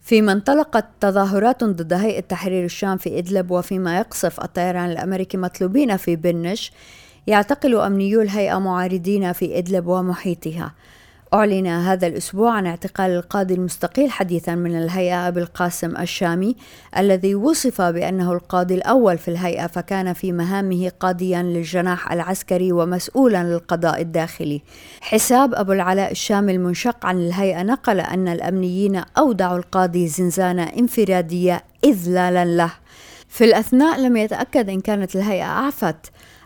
فيما 0.00 0.32
انطلقت 0.32 0.86
تظاهرات 1.00 1.64
ضد 1.64 1.92
هيئة 1.92 2.20
تحرير 2.20 2.64
الشام 2.64 2.96
في 2.96 3.18
إدلب 3.18 3.50
وفيما 3.50 3.98
يقصف 3.98 4.40
الطيران 4.40 4.90
الأمريكي 4.90 5.36
مطلوبين 5.36 5.96
في 5.96 6.16
بنش 6.16 6.72
يعتقل 7.28 7.74
أمنيو 7.76 8.22
الهيئة 8.22 8.58
معارضين 8.58 9.32
في 9.32 9.58
إدلب 9.58 9.86
ومحيطها. 9.86 10.74
أعلن 11.34 11.66
هذا 11.66 12.06
الأسبوع 12.06 12.52
عن 12.52 12.66
اعتقال 12.66 13.10
القاضي 13.10 13.54
المستقيل 13.54 14.10
حديثا 14.10 14.54
من 14.54 14.78
الهيئة 14.78 15.28
أبي 15.28 15.40
القاسم 15.40 15.96
الشامي 15.96 16.56
الذي 16.98 17.34
وصف 17.34 17.82
بأنه 17.82 18.32
القاضي 18.32 18.74
الأول 18.74 19.18
في 19.18 19.28
الهيئة 19.28 19.66
فكان 19.66 20.12
في 20.12 20.32
مهامه 20.32 20.92
قاضيا 21.00 21.42
للجناح 21.42 22.12
العسكري 22.12 22.72
ومسؤولا 22.72 23.44
للقضاء 23.44 24.00
الداخلي. 24.00 24.62
حساب 25.00 25.54
أبو 25.54 25.72
العلاء 25.72 26.10
الشامي 26.10 26.52
المنشق 26.52 27.06
عن 27.06 27.18
الهيئة 27.18 27.62
نقل 27.62 28.00
أن 28.00 28.28
الأمنيين 28.28 29.02
أودعوا 29.18 29.58
القاضي 29.58 30.08
زنزانة 30.08 30.62
انفرادية 30.62 31.64
إذلالا 31.84 32.44
له. 32.44 32.72
في 33.28 33.44
الأثناء 33.44 34.00
لم 34.00 34.16
يتأكد 34.16 34.68
إن 34.68 34.80
كانت 34.80 35.16
الهيئة 35.16 35.44
أعفت. 35.44 35.96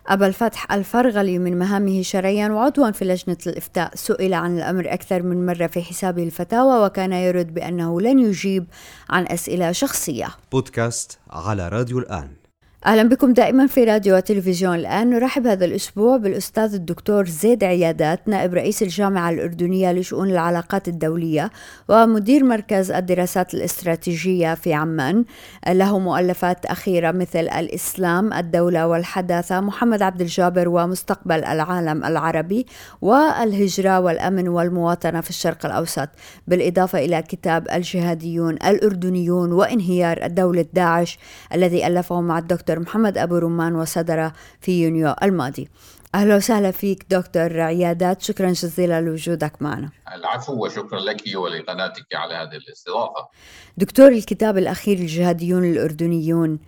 أبا 0.09 0.27
الفتح 0.27 0.73
الفرغلي 0.73 1.39
من 1.39 1.59
مهامه 1.59 2.03
شرعيا 2.03 2.49
وعضوا 2.49 2.91
في 2.91 3.05
لجنة 3.05 3.37
الإفتاء. 3.47 3.91
سئل 3.95 4.35
عن 4.35 4.59
الأمر 4.59 4.93
أكثر 4.93 5.23
من 5.23 5.47
مرة 5.47 5.67
في 5.67 5.83
حسابه 5.83 6.23
الفتاوى 6.23 6.87
وكان 6.87 7.13
يرد 7.13 7.55
بأنه 7.55 8.01
لن 8.01 8.19
يجيب 8.19 8.67
عن 9.11 9.27
أسئلة 9.27 9.73
شخصية. 9.73 10.29
بودكاست 10.53 11.19
على 11.31 11.69
راديو 11.69 11.99
الآن. 11.99 12.42
أهلا 12.87 13.03
بكم 13.03 13.33
دائما 13.33 13.67
في 13.67 13.85
راديو 13.85 14.17
وتلفزيون 14.17 14.75
الآن. 14.75 15.11
نرحب 15.11 15.47
هذا 15.47 15.65
الأسبوع 15.65 16.17
بالأستاذ 16.17 16.75
الدكتور 16.75 17.27
زيد 17.27 17.65
عيادات 17.65 18.29
نائب 18.29 18.55
رئيس 18.55 18.83
الجامعة 18.83 19.31
الأردنية 19.31 19.93
لشؤون 19.93 20.31
العلاقات 20.31 20.89
الدولية 20.89 21.51
ومدير 21.89 22.45
مركز 22.45 22.91
الدراسات 22.91 23.55
الاستراتيجية 23.55 24.55
في 24.55 24.75
عمان. 24.75 25.25
له 25.69 25.99
مؤلفات 25.99 26.67
أخيرة 26.67 27.11
مثل 27.11 27.39
الإسلام 27.39 28.33
الدولة 28.33 28.87
والحداثة 28.87 29.61
محمد 29.61 30.03
عبد 30.03 30.21
الجابر 30.21 30.69
ومستقبل 30.69 31.45
العالم 31.45 32.05
العربي 32.05 32.67
والهجرة 33.01 34.01
والأمن 34.01 34.49
والمواطنة 34.49 35.21
في 35.21 35.31
الشرق 35.31 35.67
الأوسط 35.67 36.09
بالإضافة 36.47 36.99
إلى 36.99 37.23
كتاب 37.23 37.69
الجهاديون 37.73 38.55
الأردنيون 38.55 39.53
وانهيار 39.53 40.25
الدولة 40.25 40.67
داعش 40.73 41.19
الذي 41.55 41.87
ألفه 41.87 42.21
مع 42.21 42.39
الدكتور 42.39 42.72
دكتور 42.73 42.85
محمد 42.85 43.19
أبو 43.19 43.39
رمان 43.39 43.75
وصدر 43.75 44.33
في 44.61 44.83
يونيو 44.83 45.15
الماضي. 45.23 45.69
أهلا 46.15 46.37
وسهلا 46.37 46.71
فيك 46.71 47.07
دكتور 47.11 47.61
عيادات 47.61 48.23
شكرا 48.23 48.51
جزيلا 48.51 49.01
لوجودك 49.01 49.63
معنا. 49.63 49.91
العفو 50.15 50.65
وشكرا 50.65 51.01
لك 51.01 51.23
ولقناتك 51.35 52.15
على 52.15 52.35
هذه 52.35 52.57
الاستضافة. 52.57 53.29
دكتور 53.77 54.09
الكتاب 54.09 54.59
الأخير 54.59 54.99
الجهاديون 54.99 55.65
الأردنيون 55.65 56.59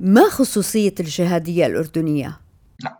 ما 0.00 0.28
خصوصية 0.28 0.94
الجهادية 1.00 1.66
الأردنية؟ 1.66 2.40
نعم. 2.84 2.96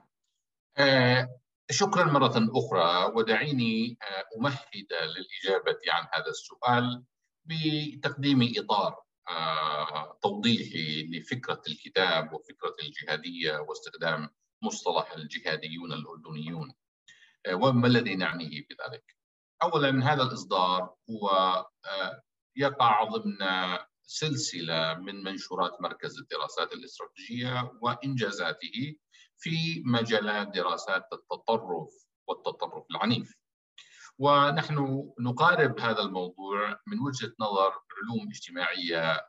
آه 0.79 1.29
شكرا 1.71 2.05
مرة 2.05 2.35
أخرى 2.37 3.13
ودعيني 3.15 3.97
آه 4.03 4.39
أمهد 4.39 4.89
للإجابة 4.91 5.79
عن 5.93 6.03
هذا 6.13 6.31
السؤال 6.31 7.05
بتقديم 7.45 8.53
إطار 8.59 9.10
توضيحي 10.23 11.03
لفكرة 11.03 11.63
الكتاب 11.69 12.33
وفكرة 12.33 12.75
الجهادية 12.83 13.59
واستخدام 13.59 14.29
مصطلح 14.63 15.13
الجهاديون 15.13 15.93
الأردنيون. 15.93 16.73
آه، 17.47 17.55
وما 17.55 17.87
الذي 17.87 18.17
نعنيه 18.17 18.67
بذلك؟ 18.71 19.17
أولا 19.63 20.13
هذا 20.13 20.23
الإصدار 20.23 20.95
هو 21.11 21.29
آه، 21.87 22.23
يقع 22.57 23.05
ضمن 23.05 23.37
سلسلة 24.03 24.95
من 24.95 25.23
منشورات 25.23 25.81
مركز 25.81 26.19
الدراسات 26.19 26.73
الاستراتيجية 26.73 27.73
وإنجازاته 27.83 28.97
في 29.39 29.83
مجالات 29.87 30.49
دراسات 30.49 31.05
التطرف 31.13 31.91
والتطرف 32.29 32.85
العنيف. 32.91 33.40
ونحن 34.21 35.05
نقارب 35.21 35.81
هذا 35.81 36.01
الموضوع 36.03 36.81
من 36.87 37.01
وجهة 37.01 37.33
نظر 37.41 37.73
علوم 37.73 38.29
اجتماعية 38.29 39.21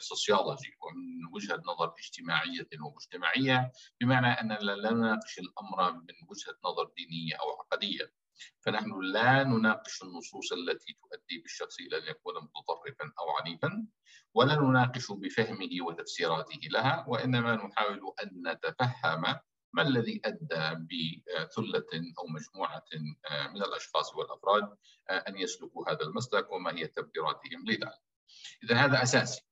سوسيولوجي 0.00 0.68
آه، 0.68 0.86
ومن 0.86 1.34
وجهة 1.34 1.62
نظر 1.66 1.94
اجتماعية 1.98 2.68
ومجتمعية 2.80 3.72
بمعنى 4.00 4.26
أننا 4.26 4.54
لا 4.54 4.90
نناقش 4.90 5.38
الأمر 5.38 5.92
من 5.92 6.14
وجهة 6.28 6.54
نظر 6.64 6.92
دينية 6.96 7.34
أو 7.34 7.50
عقدية. 7.50 8.12
فنحن 8.60 9.00
لا 9.02 9.44
نناقش 9.44 10.02
النصوص 10.02 10.52
التي 10.52 10.92
تؤدي 10.92 11.38
بالشخص 11.42 11.80
إلى 11.80 11.98
أن 11.98 12.02
يكون 12.10 12.34
متطرفا 12.34 13.12
أو 13.20 13.30
عنيفا 13.40 13.86
ولا 14.34 14.54
نناقش 14.54 15.12
بفهمه 15.12 15.86
وتفسيراته 15.86 16.60
لها 16.70 17.04
وإنما 17.08 17.54
نحاول 17.54 18.00
أن 18.22 18.48
نتفهم 18.48 19.24
ما 19.74 19.82
الذي 19.82 20.20
أدى 20.24 20.86
بثلة 20.88 22.12
أو 22.18 22.26
مجموعة 22.26 22.84
آه، 23.30 23.48
من 23.48 23.62
الأشخاص 23.62 24.14
والأفراد 24.14 24.76
آه، 25.10 25.24
أن 25.28 25.38
يسلكوا 25.38 25.90
هذا 25.90 26.00
المسلك 26.00 26.52
وما 26.52 26.72
هي 26.72 26.86
تبريراتهم 26.86 27.64
لذلك. 27.66 28.00
إذا 28.64 28.76
هذا 28.76 29.02
أساسي. 29.02 29.42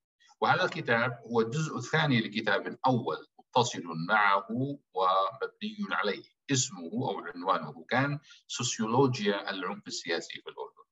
وهذا 0.41 0.65
الكتاب 0.65 1.23
هو 1.27 1.41
الجزء 1.41 1.77
الثاني 1.77 2.21
لكتاب 2.21 2.79
أول 2.87 3.27
متصل 3.39 3.83
معه 4.09 4.47
ومبني 4.95 5.95
عليه 5.95 6.25
اسمه 6.53 6.91
أو 6.93 7.21
عنوانه 7.21 7.85
كان 7.89 8.19
سوسيولوجيا 8.47 9.51
العنف 9.51 9.87
السياسي 9.87 10.41
في 10.41 10.51
الأردن. 10.51 10.83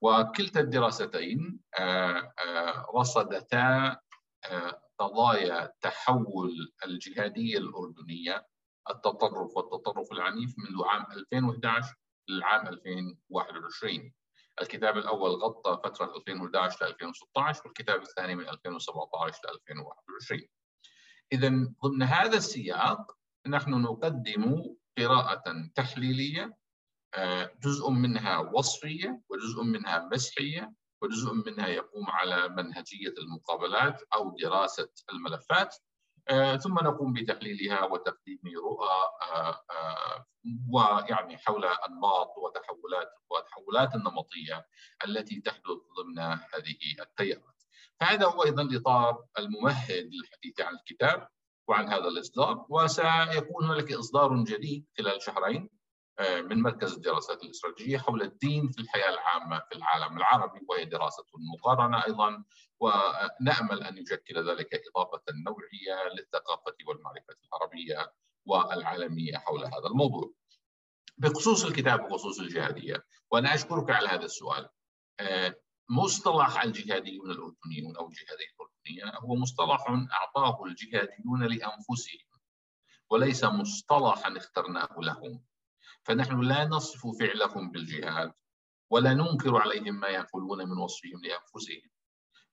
وكلتا 0.00 0.60
الدراستين 0.60 1.60
آه، 1.78 2.32
رصدتا 2.94 3.96
قضايا 5.00 5.72
تحول 5.80 6.72
الجهادية 6.84 7.58
الأردنية 7.58 8.46
التطرف 8.90 9.56
والتطرف 9.56 10.12
العنيف 10.12 10.54
منذ 10.58 10.84
عام 10.84 11.06
2011 11.12 11.94
للعام 12.28 12.68
2021 12.68 14.12
الكتاب 14.60 14.98
الأول 14.98 15.30
غطى 15.30 15.80
فترة 15.84 16.16
2011 16.16 16.84
ل 16.84 16.88
2016 16.88 17.62
والكتاب 17.64 18.02
الثاني 18.02 18.34
من 18.34 18.48
2017 18.48 19.40
ل 19.44 19.48
2021 19.48 20.42
إذا 21.32 21.48
ضمن 21.84 22.02
هذا 22.02 22.36
السياق 22.36 23.16
نحن 23.46 23.70
نقدم 23.70 24.74
قراءة 24.98 25.70
تحليلية 25.74 26.56
آه، 27.14 27.52
جزء 27.62 27.90
منها 27.90 28.38
وصفية 28.38 29.20
وجزء 29.28 29.62
منها 29.62 30.08
مسحية 30.12 30.72
وجزء 31.02 31.32
منها 31.32 31.68
يقوم 31.68 32.10
على 32.10 32.48
منهجية 32.48 33.14
المقابلات 33.18 34.02
أو 34.14 34.36
دراسة 34.42 34.88
الملفات 35.12 35.76
آه، 36.28 36.56
ثم 36.56 36.74
نقوم 36.74 37.12
بتحليلها 37.12 37.84
وتقديم 37.84 38.38
رؤى 38.56 38.88
آه، 39.32 39.60
آه، 39.70 40.26
ويعني 40.72 41.38
حول 41.38 41.64
أنماط 41.64 42.28
وتحولات 42.36 43.08
والتحولات 43.30 43.94
النمطية 43.94 44.66
التي 45.04 45.40
تحدث 45.40 45.78
ضمن 45.98 46.18
هذه 46.18 46.76
التيارات. 47.00 47.62
فهذا 48.00 48.26
هو 48.26 48.44
أيضا 48.44 48.62
الإطار 48.62 49.24
الممهد 49.38 50.10
للحديث 50.12 50.60
عن 50.60 50.74
الكتاب 50.74 51.28
وعن 51.68 51.88
هذا 51.88 52.08
الإصدار 52.08 52.66
وسيكون 52.68 53.64
هناك 53.64 53.92
إصدار 53.92 54.44
جديد 54.44 54.86
خلال 54.98 55.22
شهرين 55.22 55.70
من 56.20 56.62
مركز 56.62 56.92
الدراسات 56.92 57.42
الاستراتيجيه 57.42 57.98
حول 57.98 58.22
الدين 58.22 58.68
في 58.70 58.80
الحياة 58.80 59.08
العامة 59.08 59.62
في 59.68 59.74
العالم 59.76 60.18
العربي 60.18 60.60
وهي 60.68 60.84
دراسة 60.84 61.24
مقارنة 61.54 62.04
أيضا 62.06 62.44
ونأمل 62.80 63.82
أن 63.82 63.98
يشكل 63.98 64.50
ذلك 64.50 64.82
إضافة 64.88 65.22
نوعية 65.46 66.12
للثقافة 66.14 66.74
والمعرفة 66.86 67.34
العربية 67.44 68.12
والعالمية 68.46 69.36
حول 69.36 69.64
هذا 69.64 69.86
الموضوع. 69.90 70.32
بخصوص 71.18 71.64
الكتاب 71.64 72.04
وخصوص 72.04 72.40
الجهادية 72.40 73.04
وأنا 73.30 73.54
أشكرك 73.54 73.90
على 73.90 74.08
هذا 74.08 74.24
السؤال. 74.24 74.68
مصطلح 75.90 76.62
الجهاديون 76.62 77.30
الأردنيون 77.30 77.96
أو 77.96 78.08
الجهادية 78.08 78.46
الأردنية 78.60 79.18
هو 79.18 79.34
مصطلح 79.36 79.84
أعطاه 80.12 80.64
الجهاديون 80.64 81.42
لأنفسهم 81.42 82.30
وليس 83.10 83.44
مصطلحا 83.44 84.36
اخترناه 84.36 84.96
لهم. 84.98 85.44
فنحن 86.02 86.40
لا 86.40 86.64
نصف 86.64 87.06
فعلهم 87.20 87.70
بالجهاد 87.70 88.32
ولا 88.90 89.14
ننكر 89.14 89.56
عليهم 89.56 90.00
ما 90.00 90.08
يقولون 90.08 90.68
من 90.68 90.78
وصفهم 90.78 91.20
لأنفسهم. 91.22 91.90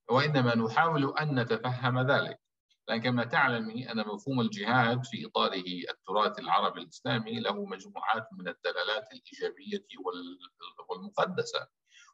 وإنما 0.10 0.56
نحاول 0.56 1.18
أن 1.18 1.40
نتفهم 1.40 2.12
ذلك. 2.12 2.40
لأن 2.88 3.02
كما 3.02 3.24
تعلمي 3.24 3.92
أن 3.92 3.98
مفهوم 3.98 4.42
الجهاد 4.42 5.06
في 5.06 5.26
إطاره 5.26 5.64
التراث 5.90 6.40
العربي 6.40 6.82
الإسلامي 6.82 7.40
له 7.40 7.66
مجموعات 7.66 8.28
من 8.34 8.48
الدلالات 8.48 9.08
الإيجابية 9.14 9.86
والمقدسة. 10.90 11.68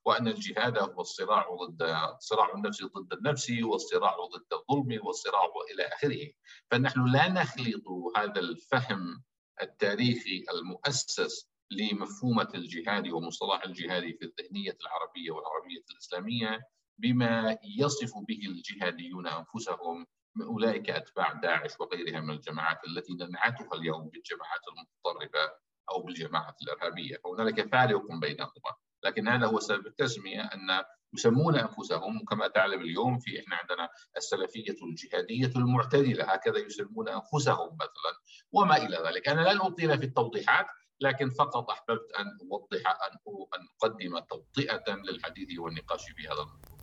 وأن 0.06 0.28
الجهاد 0.28 0.78
هو 0.78 1.02
الصراع 1.02 1.48
ضد 1.56 1.96
صراع 2.20 2.54
النفس 2.56 2.84
ضد 2.84 3.14
النفس 3.14 3.52
والصراع 3.64 4.16
ضد 4.16 4.54
الظلم 4.54 5.00
والصراع 5.06 5.42
إلى 5.74 5.84
آخره. 5.84 6.32
فنحن 6.72 7.06
لا 7.06 7.30
نخلط 7.30 7.84
هذا 8.18 8.40
الفهم 8.40 9.24
التاريخي 9.62 10.46
المؤسس 10.54 11.50
لمفهومة 11.72 12.50
الجهاد 12.56 13.08
ومصطلح 13.08 13.64
الجهاد 13.66 14.04
في 14.04 14.26
الذهنية 14.26 14.78
العربية 14.82 15.32
والعربية 15.32 15.84
الإسلامية 15.92 16.62
بما 16.98 17.58
يصف 17.80 18.18
به 18.28 18.40
الجهاديون 18.46 19.28
أنفسهم 19.28 20.08
من 20.36 20.46
أولئك 20.46 20.90
أتباع 20.90 21.34
داعش 21.34 21.80
وغيرها 21.80 22.22
من 22.22 22.30
الجماعات 22.30 22.80
التي 22.88 23.14
ننعتها 23.14 23.74
اليوم 23.74 24.10
بالجماعات 24.10 24.62
المتطرفة 24.68 25.52
أو 25.92 26.02
بالجماعات 26.02 26.56
الإرهابية. 26.62 27.18
فهنالك 27.18 27.72
فارق 27.72 28.12
بينهما. 28.12 28.74
لكن 29.04 29.28
هذا 29.28 29.46
هو 29.48 29.60
سبب 29.60 29.88
التسمية 29.88 30.42
أن 30.42 30.84
يسمون 31.14 31.56
أنفسهم 31.56 32.26
كما 32.26 32.48
تعلم 32.48 32.82
اليوم 32.82 33.20
في 33.20 33.40
إحنا 33.40 33.56
عندنا 33.56 33.90
السلفية 34.18 34.76
الجهادية 34.84 35.52
المعتدلة. 35.56 36.24
هكذا 36.24 36.58
يسمون 36.58 37.10
أنفسهم 37.10 37.76
مثلا 37.76 38.14
وما 38.52 38.78
إلى 38.78 38.98
ذلك. 39.08 39.30
أنا 39.30 39.54
لن 39.54 39.62
أطيل 39.62 39.98
في 39.98 40.06
التوضيحات 40.06 40.66
لكن 41.02 41.30
فقط 41.30 41.70
أحببت 41.70 42.12
أن 42.20 42.26
أوضح 42.52 42.88
أن 42.88 43.68
أقدم 43.82 44.20
توطئة 44.20 44.96
للحديث 44.96 45.60
والنقاش 45.60 46.02
في 46.16 46.28
هذا 46.28 46.42
الموضوع. 46.42 46.78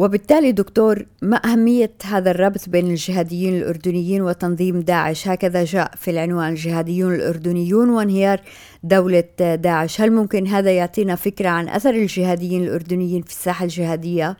وبالتالي 0.00 0.52
دكتور 0.52 1.06
ما 1.22 1.36
أهمية 1.44 1.94
هذا 2.04 2.30
الربط 2.30 2.68
بين 2.68 2.86
الجهاديين 2.86 3.58
الأردنيين 3.58 4.22
وتنظيم 4.22 4.80
داعش؟ 4.80 5.28
هكذا 5.28 5.64
جاء 5.64 5.96
في 5.96 6.10
العنوان 6.10 6.48
الجهاديون 6.48 7.14
الأردنيون 7.14 7.90
وانهيار 7.90 8.40
دولة 8.82 9.20
داعش. 9.54 10.00
هل 10.00 10.12
ممكن 10.12 10.46
هذا 10.46 10.76
يعطينا 10.76 11.16
فكرة 11.16 11.48
عن 11.48 11.68
أثر 11.68 11.90
الجهاديين 11.90 12.62
الأردنيين 12.64 13.22
في 13.22 13.30
الساحة 13.30 13.64
الجهادية؟ 13.64 14.36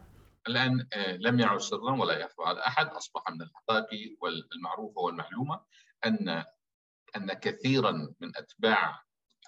الآن 0.48 0.86
آه، 0.92 1.16
لم 1.16 1.40
يعد 1.40 1.60
سرا 1.60 2.00
ولا 2.00 2.18
يخفى 2.18 2.42
على 2.46 2.60
أحد. 2.66 2.86
أصبح 2.86 3.22
من 3.30 3.42
الحقائق 3.42 4.16
والمعروفة 4.22 5.00
والمعلومة 5.00 5.60
أن 6.06 6.44
أن 7.16 7.32
كثيرا 7.32 7.92
من 8.20 8.36
أتباع 8.36 9.02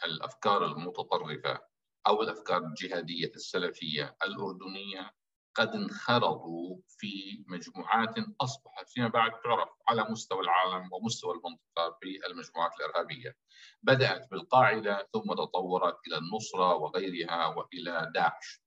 الأفكار 0.05 0.65
المتطرفة 0.65 1.61
أو 2.07 2.23
الأفكار 2.23 2.65
الجهادية 2.65 3.31
السلفية 3.37 4.17
الأردنية 4.25 5.22
قد 5.55 5.69
انخرطوا 5.69 6.77
في 6.89 7.45
مجموعات 7.49 8.15
أصبحت 8.41 8.89
فيما 8.89 9.09
بعد 9.09 9.31
تعرف 9.31 9.69
على 9.89 10.07
مستوى 10.11 10.41
العالم 10.41 10.89
ومستوى 10.93 11.35
المنطقة 11.35 11.99
بالمجموعات 12.03 12.71
الإرهابية. 12.81 13.37
بدأت 13.83 14.31
بالقاعدة 14.31 15.09
ثم 15.13 15.35
تطورت 15.35 15.97
إلى 16.07 16.19
النصرة 16.19 16.75
وغيرها 16.75 17.47
وإلى 17.47 18.11
داعش. 18.15 18.63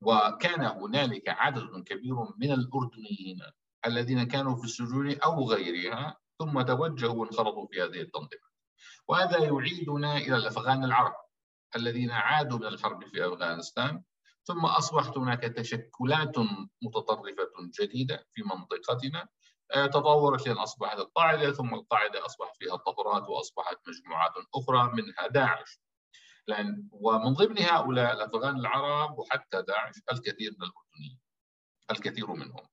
وكان 0.00 0.64
هنالك 0.64 1.28
عدد 1.28 1.84
كبير 1.86 2.14
من 2.38 2.52
الأردنيين 2.52 3.40
الذين 3.86 4.22
كانوا 4.22 4.56
في 4.56 4.64
السجون 4.64 5.20
أو 5.20 5.50
غيرها 5.50 6.16
ثم 6.38 6.62
توجهوا 6.62 7.20
وانخرطوا 7.20 7.66
في 7.66 7.82
هذه 7.82 8.00
التنظيمات. 8.00 8.48
وهذا 9.08 9.38
يعيدنا 9.38 10.16
إلى 10.16 10.36
الأفغان 10.36 10.84
العرب 10.84 11.14
الذين 11.76 12.10
عادوا 12.10 12.58
من 12.58 12.66
الحرب 12.66 13.04
في 13.04 13.26
أفغانستان 13.26 14.02
ثم 14.48 14.66
أصبحت 14.66 15.18
هناك 15.18 15.40
تشكلات 15.40 16.38
متطرفة 16.82 17.48
جديدة 17.80 18.26
في 18.34 18.42
منطقتنا 18.42 19.28
آه، 19.74 19.86
تطورت 19.86 20.46
لأن 20.46 20.56
أصبحت 20.56 20.98
القاعدة 20.98 21.52
ثم 21.52 21.74
القاعدة 21.74 22.26
أصبحت 22.26 22.56
فيها 22.58 22.76
طفرات 22.76 23.28
وأصبحت 23.28 23.76
مجموعات 23.88 24.32
أخرى 24.54 24.92
منها 24.94 25.26
داعش. 25.26 25.80
لأن 26.46 26.88
ومن 26.92 27.32
ضمن 27.34 27.58
هؤلاء 27.58 28.12
الأفغان 28.14 28.56
العرب 28.56 29.18
وحتى 29.18 29.62
داعش 29.62 29.94
الكثير 30.12 30.50
من 30.58 30.66
الأردنيين 30.66 31.18
الكثير 31.90 32.32
منهم. 32.32 32.66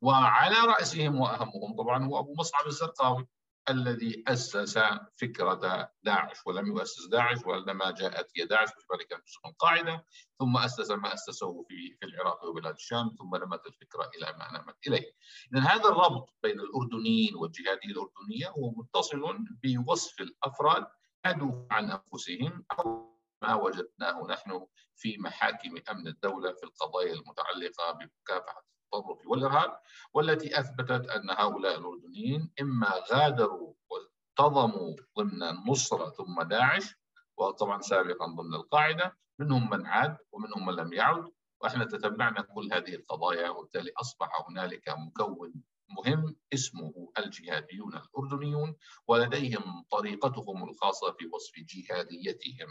وعلى 0.00 0.56
رأسهم 0.56 1.20
وأهمهم 1.20 1.76
طبعا 1.78 2.04
هو 2.04 2.18
أبو 2.18 2.34
مصعب 2.38 2.66
الزرقاوي. 2.66 3.28
الذي 3.70 4.24
أسس 4.28 4.78
فكرة 5.20 5.90
داعش 6.02 6.36
ولم 6.46 6.66
يؤسس 6.66 7.06
داعش 7.06 7.38
وإنما 7.46 7.90
جاءت 7.90 8.30
هي 8.36 8.44
داعش 8.46 8.68
بالنسبة 8.68 8.96
كانت 9.10 9.26
جزء 9.26 9.38
من 9.44 9.50
القاعدة 9.50 10.04
ثم 10.38 10.56
أسس 10.56 10.90
ما 10.90 11.14
أسسه 11.14 11.62
في 11.68 11.96
في 12.00 12.06
العراق 12.06 12.44
وبلاد 12.44 12.74
الشام 12.74 13.10
ثم 13.18 13.36
نمت 13.36 13.66
الفكرة 13.66 14.10
إلى 14.16 14.36
ما 14.38 14.58
نمت 14.58 14.76
إليه. 14.86 15.12
إذن 15.52 15.62
هذا 15.62 15.88
الربط 15.88 16.34
بين 16.42 16.60
الأردنيين 16.60 17.34
والجهادية 17.36 17.90
الأردنية 17.90 18.48
هو 18.48 18.70
متصل 18.70 19.38
بوصف 19.64 20.20
الأفراد 20.20 20.86
عادوا 21.24 21.66
عن 21.70 21.90
أنفسهم 21.90 22.64
أو 22.78 23.16
ما 23.42 23.54
وجدناه 23.54 24.26
نحن 24.28 24.66
في 24.96 25.18
محاكم 25.18 25.76
أمن 25.90 26.06
الدولة 26.08 26.52
في 26.52 26.62
القضايا 26.64 27.12
المتعلقة 27.12 27.92
بمكافحة 27.92 28.66
التطرف 28.96 29.26
والإرهاب 29.26 29.78
والتي 30.14 30.60
أثبتت 30.60 31.08
أن 31.08 31.30
هؤلاء 31.30 31.78
الأردنيين 31.78 32.52
إما 32.60 32.88
غادروا 33.12 33.74
وانتظموا 33.90 34.96
ضمن 35.18 35.42
النصرة 35.42 36.10
ثم 36.10 36.42
داعش 36.42 36.94
وطبعا 37.36 37.80
سابقا 37.80 38.26
ضمن 38.26 38.54
القاعدة 38.54 39.16
منهم 39.38 39.70
من 39.70 39.86
عاد 39.86 40.16
ومنهم 40.32 40.66
من 40.66 40.74
لم 40.74 40.92
يعد 40.92 41.32
وإحنا 41.60 41.84
تتبعنا 41.84 42.40
كل 42.40 42.72
هذه 42.72 42.94
القضايا 42.94 43.50
وبالتالي 43.50 43.90
أصبح 44.00 44.28
هنالك 44.48 44.88
مكون 44.88 45.52
مهم 45.88 46.36
اسمه 46.54 47.12
الجهاديون 47.18 47.96
الأردنيون 47.96 48.76
ولديهم 49.08 49.84
طريقتهم 49.90 50.68
الخاصة 50.68 51.12
في 51.12 51.26
وصف 51.26 51.52
جهاديتهم. 51.56 52.68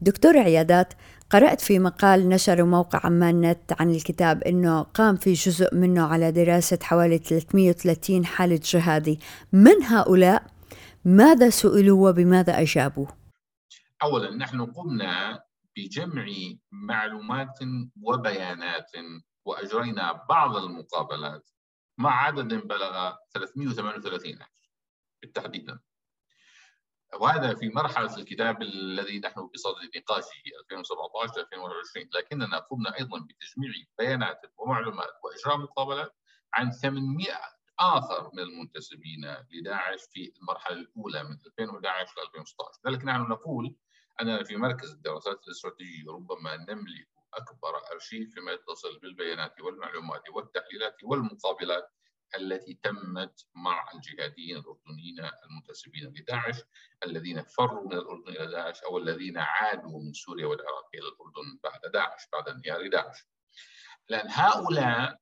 دكتور 0.00 0.38
عيادات 0.38 0.94
قرأت 1.30 1.60
في 1.60 1.78
مقال 1.78 2.28
نشر 2.28 2.64
موقع 2.64 3.00
عمان 3.04 3.40
نت 3.40 3.72
عن 3.80 3.90
الكتاب 3.90 4.42
أنه 4.42 4.82
قام 4.82 5.16
في 5.16 5.32
جزء 5.32 5.74
منه 5.74 6.06
على 6.06 6.32
دراسة 6.32 6.78
حوالي 6.82 7.18
330 7.18 8.26
حالة 8.26 8.60
جهادي. 8.64 9.20
من 9.52 9.82
هؤلاء؟ 9.82 10.46
ماذا 11.04 11.50
سئلوا 11.50 12.08
وبماذا 12.08 12.60
أجابوا؟ 12.60 13.06
أولا 14.02 14.36
نحن 14.36 14.66
قمنا 14.66 15.42
بجمع 15.76 16.26
معلومات 16.72 17.58
وبيانات 18.02 18.90
وأجرينا 19.44 20.24
بعض 20.28 20.56
المقابلات 20.56 21.48
مع 21.98 22.26
عدد 22.26 22.54
بلغ 22.54 23.12
338 23.34 24.38
بالتحديد. 25.22 25.78
وهذا 27.14 27.54
في 27.54 27.68
مرحلة 27.68 28.16
الكتاب 28.16 28.62
الذي 28.62 29.18
نحن 29.18 29.46
بصدد 29.54 29.96
نقاشه 29.96 30.42
2017 30.60 31.40
2021 31.40 32.08
لكننا 32.14 32.58
قمنا 32.58 32.98
أيضا 32.98 33.18
بتجميع 33.18 33.70
بيانات 33.98 34.40
ومعلومات 34.56 35.12
وإجراء 35.24 35.58
مقابلات 35.58 36.14
عن 36.54 36.70
800 36.70 37.26
آخر 37.80 38.30
من 38.32 38.42
المنتسبين 38.42 39.36
لداعش 39.50 40.00
في 40.12 40.32
المرحلة 40.40 40.76
الأولى 40.76 41.22
من 41.22 41.36
2011 41.46 42.14
ل 42.16 42.20
2016 42.20 42.80
لذلك 42.84 43.04
نحن 43.04 43.20
نقول 43.20 43.76
أننا 44.20 44.44
في 44.44 44.56
مركز 44.56 44.90
الدراسات 44.90 45.44
الاستراتيجية 45.44 46.12
ربما 46.12 46.56
نملك 46.56 47.08
أكبر 47.34 47.92
أرشيف 47.92 48.34
فيما 48.34 48.52
يتصل 48.52 48.98
بالبيانات 48.98 49.60
والمعلومات 49.60 50.22
والتحليلات 50.30 50.96
والمقابلات 51.04 51.90
التي 52.36 52.78
تمت 52.82 53.46
مع 53.54 53.90
الجهاديين 53.94 54.56
الأردنيين 54.56 55.30
المنتسبين 55.44 56.04
لداعش 56.04 56.62
الذين 57.04 57.42
فروا 57.42 57.86
من 57.86 57.92
الأردن 57.92 58.28
إلى 58.28 58.46
داعش 58.50 58.82
أو 58.82 58.98
الذين 58.98 59.38
عادوا 59.38 60.02
من 60.02 60.12
سوريا 60.12 60.46
والعراق 60.46 60.88
إلى 60.94 61.08
الأردن 61.08 61.58
بعد 61.64 61.92
داعش 61.92 62.22
بعد 62.32 62.48
انهيار 62.48 62.88
داعش. 62.88 63.26
لأن 64.08 64.30
هؤلاء 64.30 65.18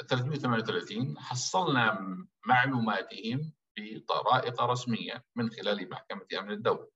338 0.00 1.18
حصلنا 1.18 1.98
معلوماتهم 2.46 3.52
بطرائق 3.78 4.62
رسمية 4.62 5.24
من 5.36 5.50
خلال 5.50 5.90
محكمة 5.90 6.26
أمن 6.38 6.50
الدولة. 6.50 6.88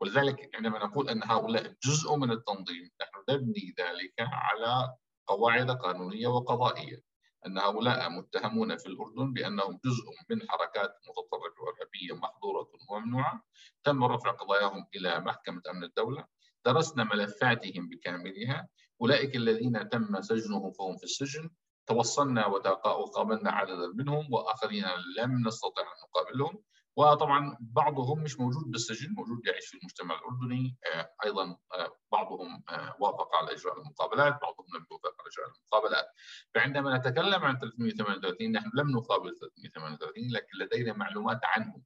ولذلك 0.00 0.50
عندما 0.54 0.78
نقول 0.78 1.08
أن 1.08 1.22
هؤلاء 1.24 1.74
جزء 1.82 2.16
من 2.16 2.30
التنظيم 2.30 2.90
نحن 3.00 3.24
نبني 3.28 3.74
ذلك 3.78 4.14
على 4.18 4.94
قواعد 5.26 5.70
قانونية 5.70 6.26
وقضائية. 6.28 7.07
أن 7.46 7.58
هؤلاء 7.58 8.10
متهمون 8.10 8.76
في 8.76 8.86
الأردن 8.86 9.32
بأنهم 9.32 9.80
جزء 9.84 10.04
من 10.30 10.48
حركات 10.50 10.90
متطرفة 11.08 11.62
وإرهابية 11.62 12.16
محظورة 12.16 12.68
وممنوعة. 12.90 13.42
تم 13.84 14.04
رفع 14.04 14.30
قضاياهم 14.30 14.86
إلى 14.96 15.20
محكمة 15.20 15.62
أمن 15.70 15.84
الدولة. 15.84 16.24
درسنا 16.64 17.04
ملفاتهم 17.04 17.88
بكاملها. 17.88 18.68
أولئك 19.00 19.36
الذين 19.36 19.88
تم 19.88 20.20
سجنهم 20.20 20.72
فهم 20.72 20.96
في 20.96 21.04
السجن. 21.04 21.50
توصلنا 21.86 22.46
وقابلنا 22.46 23.50
عددا 23.50 23.92
منهم 23.94 24.34
وآخرين 24.34 24.84
لم 25.18 25.48
نستطع 25.48 25.82
أن 25.82 25.98
نقابلهم. 26.04 26.62
وطبعا 26.98 27.56
بعضهم 27.60 28.22
مش 28.22 28.40
موجود 28.40 28.70
بالسجن 28.70 29.14
موجود 29.14 29.46
يعيش 29.46 29.66
في 29.66 29.78
المجتمع 29.78 30.14
الأردني 30.14 30.76
آه، 30.94 31.10
أيضا 31.24 31.58
آه، 31.74 31.92
بعضهم 32.12 32.62
آه، 32.70 32.96
وافق 33.00 33.36
على 33.36 33.52
إجراء 33.52 33.78
المقابلات 33.78 34.32
بعضهم 34.42 34.66
لم 34.74 34.86
يوافق 34.90 35.14
على 35.20 35.28
إجراء 35.32 35.48
المقابلات. 35.48 36.06
فعندما 36.54 36.98
نتكلم 36.98 37.44
عن 37.44 37.58
338 37.58 38.52
نحن 38.52 38.70
لم 38.74 38.90
نقابل 38.90 39.38
338 39.38 40.30
لكن 40.30 40.58
لدينا 40.60 40.92
معلومات 40.92 41.40
عنهم. 41.44 41.84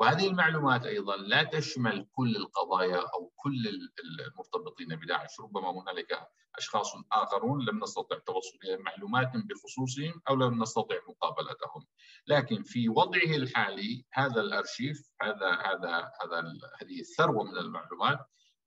وهذه 0.00 0.28
المعلومات 0.28 0.86
أيضا 0.86 1.16
لا 1.16 1.42
تشمل 1.42 2.06
كل 2.12 2.36
القضايا 2.36 2.96
أو 2.96 3.32
كل 3.36 3.90
المرتبطين 4.26 4.96
بداعش، 4.96 5.40
ربما 5.40 5.70
هنالك 5.70 6.28
أشخاص 6.58 6.92
آخرون 7.12 7.64
لم 7.64 7.82
نستطع 7.82 8.16
التوصل 8.16 8.58
إلى 8.64 8.76
معلومات 8.76 9.30
بخصوصهم 9.34 10.22
أو 10.28 10.34
لم 10.34 10.62
نستطع 10.62 10.96
مقابلتهم، 11.08 11.86
لكن 12.26 12.62
في 12.62 12.88
وضعه 12.88 13.36
الحالي 13.36 14.04
هذا 14.12 14.40
الأرشيف 14.40 15.10
هذا 15.22 15.50
هذا 15.50 16.10
هذا 16.22 16.58
هذه 16.82 17.00
الثروة 17.00 17.44
من 17.44 17.58
المعلومات 17.58 18.18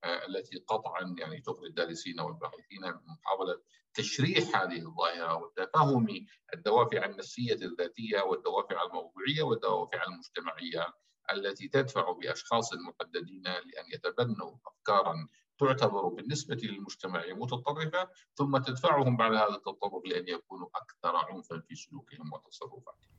آه، 0.04 0.26
التي 0.28 0.58
قطعا 0.58 1.16
يعني 1.18 1.42
تغري 1.42 1.68
الدارسين 1.68 2.20
والباحثين 2.20 2.82
بمحاوله 2.82 3.62
تشريح 3.94 4.62
هذه 4.62 4.78
الظاهرة 4.78 5.36
وتفهم 5.36 6.08
الدوافع 6.54 7.06
النفسية 7.06 7.54
الذاتية 7.54 8.22
والدوافع 8.22 8.84
الموضوعية 8.84 9.44
والدوافع 9.44 10.04
المجتمعية. 10.04 10.94
التي 11.34 11.68
تدفع 11.68 12.12
بأشخاص 12.12 12.74
محددين 12.74 13.44
لأن 13.44 13.86
يتبنوا 13.94 14.52
افكارا 14.68 15.28
تعتبر 15.60 16.08
بالنسبة 16.08 16.56
للمجتمع 16.64 17.24
متطرفة 17.32 18.10
ثم 18.36 18.58
تدفعهم 18.58 19.18
بعد 19.18 19.34
هذا 19.34 19.56
التطرف 19.56 20.06
لأن 20.06 20.28
يكونوا 20.28 20.68
أكثر 20.76 21.16
عنفا 21.16 21.60
في 21.68 21.76
سلوكهم 21.76 22.34
وتصرفاتهم. 22.34 23.18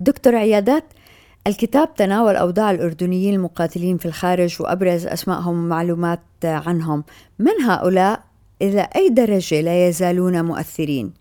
دكتور 0.00 0.36
عيادات 0.36 0.84
الكتاب 1.46 1.94
تناول 1.94 2.36
أوضاع 2.36 2.70
الأردنيين 2.70 3.34
المقاتلين 3.34 3.98
في 3.98 4.06
الخارج 4.06 4.62
وأبرز 4.62 5.06
أسمائهم 5.06 5.64
ومعلومات 5.64 6.20
عنهم 6.44 7.04
من 7.38 7.62
هؤلاء 7.62 8.24
إلى 8.62 8.88
أي 8.96 9.08
درجة 9.08 9.60
لا 9.60 9.88
يزالون 9.88 10.44
مؤثرين؟ 10.44 11.14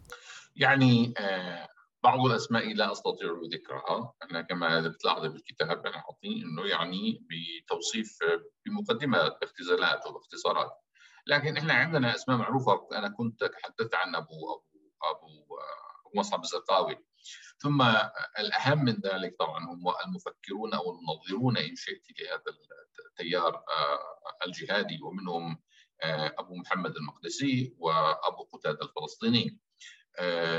يعني 0.55 1.13
آه 1.19 1.66
بعض 2.07 2.25
الأسماء 2.25 2.73
لا 2.73 2.91
أستطيع 2.91 3.29
ذكرها. 3.53 4.13
أنا 4.23 4.41
كما 4.41 4.87
بتلاحظ 4.87 5.25
بالكتاب 5.25 5.85
أنا 5.85 6.01
حاطين 6.01 6.43
إنه 6.43 6.65
يعني 6.65 7.27
بتوصيف 7.29 8.17
بمقدمة 8.65 9.17
اختزالات 9.43 10.07
وباختصارات 10.07 10.71
لكن 11.27 11.57
إحنا 11.57 11.73
عندنا 11.73 12.15
أسماء 12.15 12.37
معروفة. 12.37 12.87
أنا 12.93 13.09
كنت 13.09 13.43
تحدثت 13.43 13.95
عن 13.95 14.15
أبو 14.15 14.33
أبو 14.53 14.67
أبو, 15.03 15.59
مصعب 16.15 16.43
الزرقاوي. 16.43 16.97
ثم 17.59 17.81
الأهم 18.39 18.85
من 18.85 18.93
ذلك 18.93 19.35
طبعا 19.39 19.65
هم 19.65 19.83
المفكرون 20.05 20.73
أو 20.73 20.91
المنظرون 20.91 21.57
إن 21.57 21.75
شئت 21.75 22.03
لهذا 22.19 22.57
التيار 23.09 23.55
آه، 23.55 24.45
الجهادي. 24.47 24.99
ومنهم 25.03 25.61
آه، 26.03 26.35
أبو 26.39 26.55
محمد 26.55 26.95
المقدسي 26.95 27.75
وأبو 27.79 28.43
قتادة 28.53 28.79
الفلسطيني. 28.81 29.59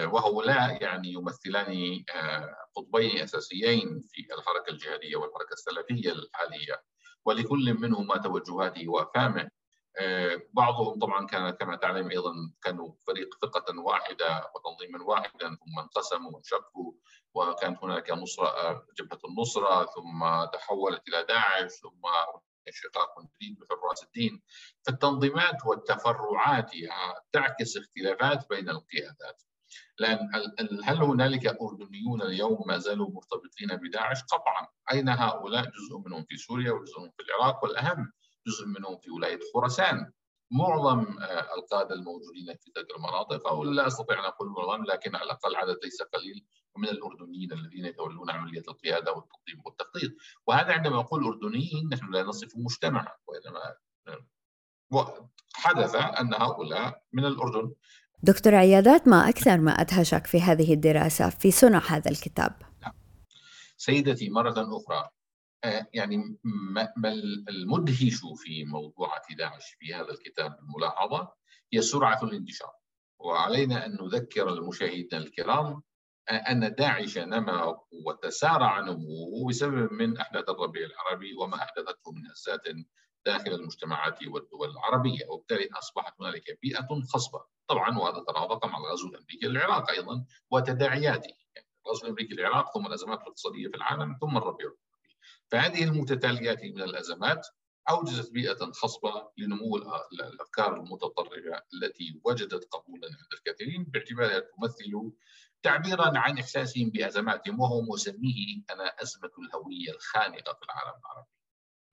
وهؤلاء 0.06 0.82
يعني 0.82 1.12
يمثلان 1.12 2.04
آه، 2.14 2.56
قطبين 2.76 3.18
أساسيين 3.18 4.04
في 4.08 4.26
الحركة 4.34 4.70
الجهادية 4.70 5.16
والحركة 5.16 5.52
السلفية 5.52 6.12
الحالية. 6.12 6.82
ولكل 7.24 7.74
منهما 7.74 8.16
توجهاته 8.16 8.88
وافهامه 8.88 9.50
آه، 10.00 10.42
بعضهم 10.52 10.98
طبعا 10.98 11.26
كان 11.26 11.50
كما 11.50 11.76
تعلم 11.76 12.10
أيضا 12.10 12.32
كانوا 12.62 12.92
فريق 13.06 13.34
ثقة 13.42 13.80
واحدة 13.80 14.50
وتنظيما 14.54 15.04
واحدا 15.04 15.48
ثم 15.48 15.78
انقسموا 15.78 16.30
وانشقوا 16.32 16.92
وكانت 17.34 17.84
هناك 17.84 18.10
نصرة 18.10 18.86
جبهة 18.98 19.20
النصرة 19.24 19.84
ثم 19.84 20.44
تحولت 20.52 21.08
إلى 21.08 21.24
داعش 21.24 21.70
ثم 21.70 22.02
انشقاق 22.68 23.14
جديد 23.20 23.58
بحراس 23.58 24.02
الدين. 24.04 24.42
فالتنظيمات 24.86 25.66
والتفرعات 25.66 26.70
تعكس 27.32 27.76
اختلافات 27.76 28.48
بين 28.48 28.68
القيادات. 28.68 29.42
لأن 29.98 30.28
هل 30.84 31.02
هنالك 31.02 31.46
أردنيون 31.46 32.22
اليوم 32.22 32.58
ما 32.66 32.78
زالوا 32.78 33.10
مرتبطين 33.10 33.76
بداعش؟ 33.76 34.22
قطعا 34.22 34.68
أين 34.92 35.08
هؤلاء؟ 35.08 35.64
جزء 35.64 35.98
منهم 36.06 36.24
في 36.28 36.36
سوريا 36.36 36.72
وجزء 36.72 36.98
منهم 37.00 37.12
في 37.16 37.22
العراق 37.22 37.64
والأهم 37.64 38.12
جزء 38.46 38.66
منهم 38.66 38.98
في 38.98 39.10
ولاية 39.10 39.38
خراسان 39.54 40.12
معظم 40.50 41.18
آه، 41.18 41.54
القادة 41.58 41.94
الموجودين 41.94 42.56
في 42.60 42.70
تلك 42.70 42.96
المناطق 42.96 43.48
أو 43.48 43.64
لا 43.64 43.86
أستطيع 43.86 44.20
أن 44.20 44.24
أقول 44.24 44.48
معظم 44.48 44.84
لكن 44.84 45.16
على 45.16 45.24
الأقل 45.24 45.56
عدد 45.56 45.76
ليس 45.84 46.02
قليل 46.02 46.46
من 46.76 46.88
الأردنيين 46.88 47.52
الذين 47.52 47.84
يتولون 47.84 48.30
عملية 48.30 48.62
القيادة 48.68 49.12
والتنظيم 49.12 49.62
والتخطيط 49.64 50.12
وهذا 50.46 50.72
عندما 50.72 50.96
نقول 50.96 51.24
أردنيين 51.24 51.88
نحن 51.92 52.12
لا 52.12 52.22
نصف 52.22 52.52
مجتمعا 52.56 53.14
وإنما 53.26 53.76
آه، 54.08 55.30
حدث 55.54 55.94
أن 55.94 56.34
هؤلاء 56.34 57.02
من 57.12 57.24
الأردن 57.24 57.74
دكتور 58.22 58.54
عيادات 58.54 59.08
ما 59.08 59.28
أكثر 59.28 59.58
ما 59.58 59.70
أدهشك 59.70 60.26
في 60.26 60.40
هذه 60.40 60.74
الدراسة 60.74 61.28
في 61.30 61.50
صنع 61.50 61.82
هذا 61.88 62.10
الكتاب؟ 62.10 62.52
سيدتي 63.76 64.30
مرة 64.30 64.54
أخرى 64.56 65.08
آه، 65.64 65.86
يعني 65.94 66.38
ما 66.72 66.88
المدهش 67.48 68.20
في 68.36 68.64
موضوع 68.64 69.08
داعش 69.38 69.76
في 69.78 69.94
هذا 69.94 70.10
الكتاب 70.10 70.58
الملاحظة 70.62 71.32
هي 71.72 71.82
سرعة 71.82 72.24
الانتشار. 72.24 72.72
وعلينا 73.18 73.86
أن 73.86 73.92
نذكر 73.92 74.48
المشاهدين 74.48 75.08
الكرام 75.12 75.82
آه، 76.28 76.32
أن 76.32 76.74
داعش 76.74 77.18
نما 77.18 77.76
وتسارع 78.06 78.80
نموه 78.80 79.48
بسبب 79.48 79.92
من 79.92 80.18
أحداث 80.18 80.48
الربيع 80.48 80.86
العربي 80.86 81.34
وما 81.34 81.54
أحدثته 81.54 82.12
من 82.12 82.22
هزات 82.30 82.66
داخل 83.32 83.52
المجتمعات 83.52 84.18
والدول 84.26 84.70
العربية 84.70 85.26
وبالتالي 85.28 85.68
أصبحت 85.78 86.14
هنالك 86.20 86.58
بيئة 86.62 86.88
خصبة. 87.12 87.44
طبعا 87.68 87.98
وهذا 87.98 88.24
ترافق 88.28 88.66
مع 88.66 88.78
الغزو 88.78 89.08
الأمريكي 89.08 89.46
للعراق 89.46 89.90
أيضا 89.90 90.24
وتداعياته. 90.50 91.34
يعني 91.54 91.68
الغزو 91.86 92.04
الأمريكي 92.04 92.34
للعراق 92.34 92.74
ثم 92.74 92.86
الأزمات 92.86 93.20
الاقتصادية 93.22 93.68
في 93.68 93.76
العالم 93.76 94.16
ثم 94.20 94.36
الربيع 94.36 94.70
فهذه 95.50 95.84
المتتاليات 95.84 96.64
من 96.64 96.82
الأزمات 96.82 97.46
أوجدت 97.90 98.32
بيئة 98.32 98.70
خصبة 98.72 99.28
لنمو 99.38 99.76
الأفكار 100.12 100.76
المتطرفة 100.76 101.62
التي 101.74 102.20
وجدت 102.24 102.64
قبولا 102.64 103.06
عند 103.06 103.32
الكثيرين 103.32 103.84
باعتبارها 103.84 104.38
تمثل 104.40 105.12
تعبيرا 105.62 106.18
عن 106.18 106.38
إحساسهم 106.38 106.90
بأزماتهم 106.90 107.60
وهو 107.60 107.82
مسميه 107.82 108.62
أنا 108.70 109.02
أزمة 109.02 109.30
الهوية 109.38 109.90
الخانقة 109.94 110.52
في 110.52 110.64
العالم 110.64 110.98
العربي. 111.00 111.37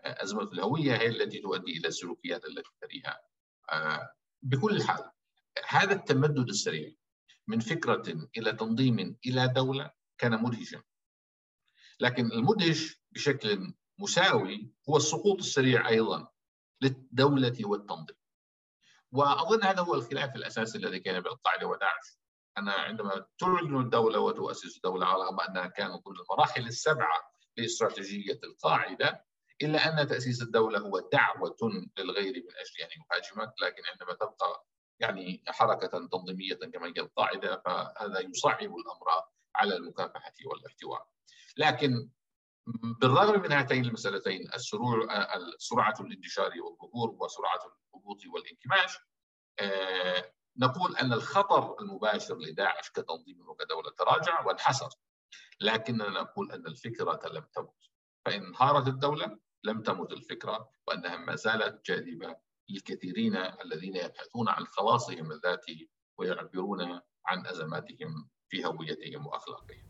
أزمة 0.06 0.44
الهوية 0.44 0.96
هي 0.96 1.08
التي 1.08 1.40
تؤدي 1.40 1.78
إلى 1.78 1.88
السلوكيات 1.88 2.46
التي 2.46 2.70
تليها 2.82 3.22
آه، 3.72 4.14
بكل 4.42 4.84
حال 4.84 5.12
هذا 5.68 5.94
التمدد 5.94 6.50
السريع 6.50 6.92
من 7.48 7.60
فكرة 7.60 8.28
إلى 8.38 8.54
تنظيم 8.54 9.18
إلى 9.26 9.48
دولة 9.48 9.92
كان 10.18 10.44
مدهشا. 10.44 10.82
لكن 12.00 12.32
المدهش 12.32 13.02
بشكل 13.12 13.74
مساوي 13.98 14.74
هو 14.90 14.98
السقوط 14.98 15.38
السريع 15.38 15.90
أيضا 15.90 16.28
للدولة 16.82 17.58
والتنظيم. 17.60 18.16
وأظن 19.12 19.64
هذا 19.64 19.82
هو 19.82 19.96
الخلاف 19.96 20.36
الأساسي 20.36 20.78
الذي 20.78 21.00
كان 21.00 21.20
بين 21.22 21.32
القاعدة 21.32 21.68
وداعش 21.68 22.20
أنا 22.58 22.72
عندما 22.72 23.26
تعلن 23.40 23.82
الدولة 23.82 24.20
وتؤسس 24.20 24.76
الدولة 24.76 25.14
رغم 25.14 25.40
أنها 25.40 25.68
كانت 25.68 26.06
ضمن 26.06 26.16
المراحل 26.20 26.68
السبعة 26.68 27.32
لإستراتيجية 27.58 28.40
القاعدة 28.44 29.26
إلا 29.62 30.02
أن 30.02 30.08
تأسيس 30.08 30.42
الدولة 30.42 30.80
هو 30.80 31.00
دعوة 31.00 31.58
للغير 31.98 32.34
من 32.34 32.56
أجل 32.56 32.82
أن 32.84 32.90
يهاجمك 33.02 33.54
لكن 33.62 33.84
عندما 33.92 34.14
تبقى 34.14 34.66
يعني 35.00 35.44
حركة 35.48 36.08
تنظيمية 36.08 36.56
كما 36.56 36.88
هي 36.88 36.94
القاعدة 36.98 37.62
فهذا 37.66 38.20
يصعب 38.20 38.62
الأمر 38.62 39.08
على 39.56 39.76
المكافحة 39.76 40.34
والاحتواء. 40.46 41.08
لكن 41.58 42.10
بالرغم 43.02 43.42
من 43.42 43.52
هاتين 43.52 43.86
المسألتين 43.86 44.54
السرور 44.54 45.08
سرعة 45.58 45.94
الانتشار 46.00 46.52
والظهور 46.62 47.10
وسرعة 47.20 47.60
الهبوط 47.94 48.26
والانكماش 48.26 48.98
آه، 49.60 50.34
نقول 50.58 50.96
أن 50.98 51.14
الخطر 51.14 51.80
المباشر 51.80 52.38
لداعش 52.38 52.90
كتنظيم 52.90 53.50
وكدولة 53.50 53.92
تراجع 53.98 54.46
وانحسر. 54.46 54.90
لكننا 55.62 56.10
نقول 56.10 56.52
أن 56.52 56.68
الفكرة 56.68 57.20
لم 57.28 57.46
تمت. 57.56 57.90
فإن 58.26 58.46
انهارت 58.46 58.88
الدولة 58.88 59.40
لم 59.66 59.82
تمت 59.82 60.12
الفكرة 60.12 60.70
وأنها 60.88 61.18
ما 61.18 61.36
زالت 61.36 61.86
جاذبة 61.86 62.36
للكثيرين 62.70 63.36
الذين 63.36 63.96
يبحثون 63.96 64.50
عن 64.50 64.66
خلاصهم 64.66 65.32
الذاتي 65.32 65.90
ويعبرون 66.18 66.82
عن 67.26 67.48
أزماتهم 67.48 68.30
في 68.50 68.66
هويتهم 68.66 69.28
وأخلاقهم. 69.28 69.86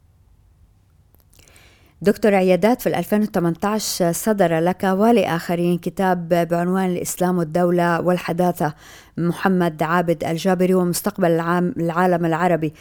دكتور 2.02 2.36
عيادات 2.36 2.82
في 2.82 3.00
2018 3.00 4.12
صدر 4.12 4.60
لك 4.60 4.84
ولآخرين 4.84 5.78
كتاب 5.78 6.30
بعنوان 6.30 6.90
الإسلام 6.90 7.38
والدولة 7.38 8.02
والحداثة 8.02 8.76
محمد 9.18 9.84
عابد 9.84 10.24
الجابري 10.24 10.74
ومستقبل 10.74 11.32
العالم 11.78 12.26
العربي. 12.26 12.74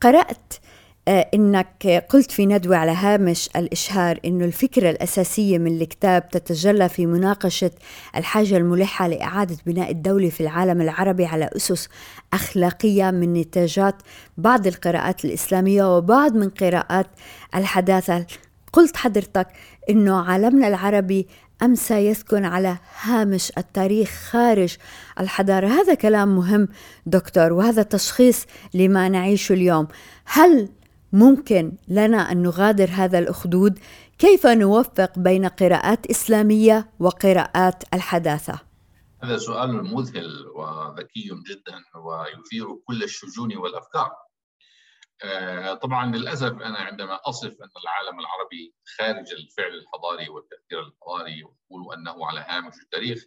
قرأت 0.00 0.54
آه، 0.54 0.79
إنك 1.10 2.06
قلت 2.10 2.30
في 2.30 2.46
ندوة 2.46 2.76
على 2.76 2.90
هامش 2.90 3.50
الإشهار 3.56 4.20
إنه 4.24 4.44
الفكرة 4.44 4.90
الأساسية 4.90 5.58
من 5.58 5.80
الكتاب 5.80 6.28
تتجلى 6.28 6.88
في 6.88 7.06
مناقشة 7.06 7.70
الحاجة 8.16 8.56
الملحة 8.56 9.08
لإعادة 9.08 9.56
بناء 9.66 9.90
الدولة 9.90 10.28
في 10.28 10.40
العالم 10.40 10.80
العربي 10.80 11.26
على 11.26 11.50
أسس 11.56 11.88
أخلاقية 12.32 13.10
من 13.10 13.32
نتاجات 13.32 13.94
بعض 14.38 14.66
القراءات 14.66 15.24
الإسلامية 15.24 15.96
وبعض 15.96 16.34
من 16.34 16.48
قراءات 16.48 17.06
الحداثة. 17.54 18.26
قلت 18.72 18.96
حضرتك 18.96 19.46
إنه 19.90 20.20
عالمنا 20.20 20.68
العربي 20.68 21.26
أمسى 21.62 21.94
يسكن 21.94 22.44
على 22.44 22.76
هامش 23.02 23.52
التاريخ 23.58 24.08
خارج 24.08 24.76
الحضارة. 25.20 25.66
هذا 25.66 25.94
كلام 25.94 26.36
مهم 26.36 26.68
دكتور 27.06 27.52
وهذا 27.52 27.82
تشخيص 27.82 28.46
لما 28.74 29.08
نعيشه 29.08 29.52
اليوم. 29.52 29.88
هل 30.24 30.68
ممكن 31.12 31.72
لنا 31.88 32.32
أن 32.32 32.42
نغادر 32.42 32.88
هذا 32.90 33.18
الأخدود 33.18 33.78
كيف 34.18 34.46
نوفق 34.46 35.18
بين 35.18 35.46
قراءات 35.46 36.06
إسلامية 36.06 36.90
وقراءات 37.00 37.94
الحداثة؟ 37.94 38.60
هذا 39.22 39.36
سؤال 39.36 39.84
مذهل 39.94 40.46
وذكي 40.54 41.28
جدا 41.50 41.84
ويثير 42.04 42.74
كل 42.86 43.02
الشجون 43.02 43.56
والأفكار. 43.56 44.10
آه، 45.24 45.74
طبعا 45.74 46.16
للأسف 46.16 46.52
أنا 46.52 46.78
عندما 46.78 47.20
أصف 47.24 47.50
أن 47.50 47.70
العالم 47.84 48.20
العربي 48.20 48.74
خارج 48.98 49.32
الفعل 49.32 49.74
الحضاري 49.74 50.28
والتاثير 50.28 50.80
الحضاري 50.80 51.44
واقول 51.44 51.94
أنه 51.94 52.26
على 52.26 52.40
هامش 52.40 52.74
التاريخ 52.82 53.24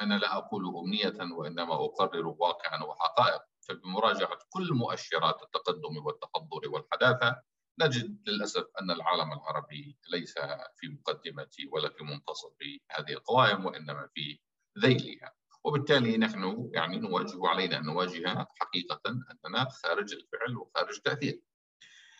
أنا 0.00 0.14
لا 0.14 0.36
أقول 0.36 0.62
أمنية 0.76 1.32
وإنما 1.38 1.74
أقرر 1.74 2.26
واقعا 2.26 2.84
وحقائق. 2.84 3.49
فبمراجعة 3.70 4.38
كل 4.50 4.68
مؤشرات 4.74 5.42
التقدم 5.42 6.06
والتحضر 6.06 6.70
والحداثة 6.70 7.42
نجد 7.80 8.28
للأسف 8.28 8.66
أن 8.80 8.90
العالم 8.90 9.32
العربي 9.32 9.98
ليس 10.08 10.34
في 10.76 10.88
مقدمة 10.88 11.50
ولا 11.72 11.88
في 11.88 12.04
منتصف 12.04 12.52
هذه 12.90 13.12
القوائم 13.12 13.66
وإنما 13.66 14.08
في 14.14 14.40
ذيلها. 14.78 15.32
وبالتالي 15.64 16.18
نحن 16.18 16.70
يعني 16.74 16.98
نواجه 16.98 17.48
علينا 17.48 17.76
أن 17.76 17.84
نواجه 17.84 18.46
حقيقة 18.60 19.00
أننا 19.06 19.68
خارج 19.70 20.14
الفعل 20.14 20.56
وخارج 20.56 20.94
التاثير. 20.96 21.42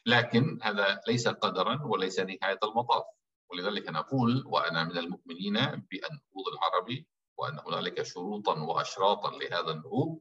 لكن 0.06 0.58
هذا 0.62 1.00
ليس 1.08 1.28
قدرا 1.28 1.82
وليس 1.82 2.20
نهاية 2.20 2.58
المطاف. 2.64 3.04
ولذلك 3.50 3.88
نقول 3.88 4.44
وأنا 4.46 4.84
من 4.84 4.98
المؤمنين 4.98 5.54
بالنهوض 5.54 6.48
العربي 6.52 7.06
وأن 7.38 7.58
هنالك 7.66 8.02
شروطا 8.02 8.60
واشراطا 8.62 9.30
لهذا 9.30 9.70
النهوض 9.70 10.20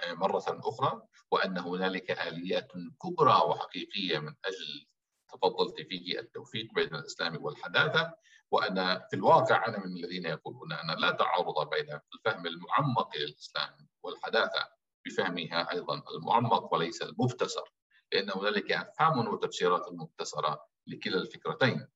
آه، 0.00 0.12
مرة 0.14 0.44
أخرى 0.48 1.02
وأن 1.30 1.58
هنالك 1.58 2.10
آليات 2.10 2.72
كبرى 3.02 3.34
وحقيقية 3.48 4.18
من 4.18 4.34
أجل 4.44 4.86
تفضلت 5.32 5.80
فيه 5.80 6.18
التوفيق 6.20 6.74
بين 6.74 6.94
الإسلام 6.94 7.44
والحداثة 7.44 8.14
وأنا 8.50 9.06
في 9.10 9.16
الواقع 9.16 9.66
أنا 9.66 9.78
من 9.78 9.96
الذين 9.96 10.26
يقولون 10.26 10.72
أن 10.72 11.00
لا 11.00 11.10
تعارض 11.10 11.70
بين 11.70 11.98
الفهم 12.14 12.46
المعمق 12.46 13.16
للإسلام 13.16 13.88
والحداثة 14.02 14.68
بفهمها 15.06 15.72
أيضا 15.72 16.02
المعمق 16.16 16.74
وليس 16.74 17.02
المبتسر 17.02 17.72
لأن 18.12 18.30
هنالك 18.30 18.72
أفهام 18.72 19.28
وتفسيرات 19.28 19.92
مبتسرة 19.92 20.66
لكلا 20.86 21.16
الفكرتين. 21.16 21.88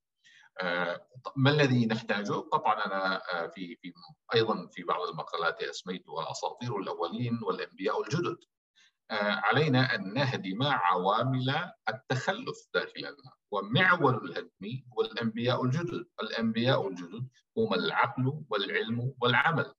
آه، 0.61 1.07
ما 1.37 1.51
الذي 1.51 1.87
نحتاجه؟ 1.87 2.40
طبعا 2.53 2.87
أنا 2.87 3.16
آه، 3.16 3.47
في 3.47 3.77
في 3.77 3.92
أيضا 4.35 4.66
في 4.73 4.83
بعض 4.83 5.09
المقالات 5.09 5.62
اسميتها 5.62 6.23
الاساطير 6.23 6.79
الأولين 6.79 7.38
والأنبياء 7.42 8.03
الجدد. 8.03 8.37
آه، 9.11 9.40
علينا 9.45 9.95
أن 9.95 10.14
نهدم 10.14 10.62
عوامل 10.62 11.71
التخلف 11.88 12.57
داخلنا 12.75 13.33
ومعول 13.51 14.14
الهدم 14.14 14.83
هو 14.92 15.03
الأنبياء 15.03 15.64
الجدد، 15.64 16.07
الأنبياء 16.23 16.88
الجدد 16.88 17.29
هم 17.57 17.75
العقل 17.75 18.45
والعلم 18.51 19.14
والعمل. 19.21 19.75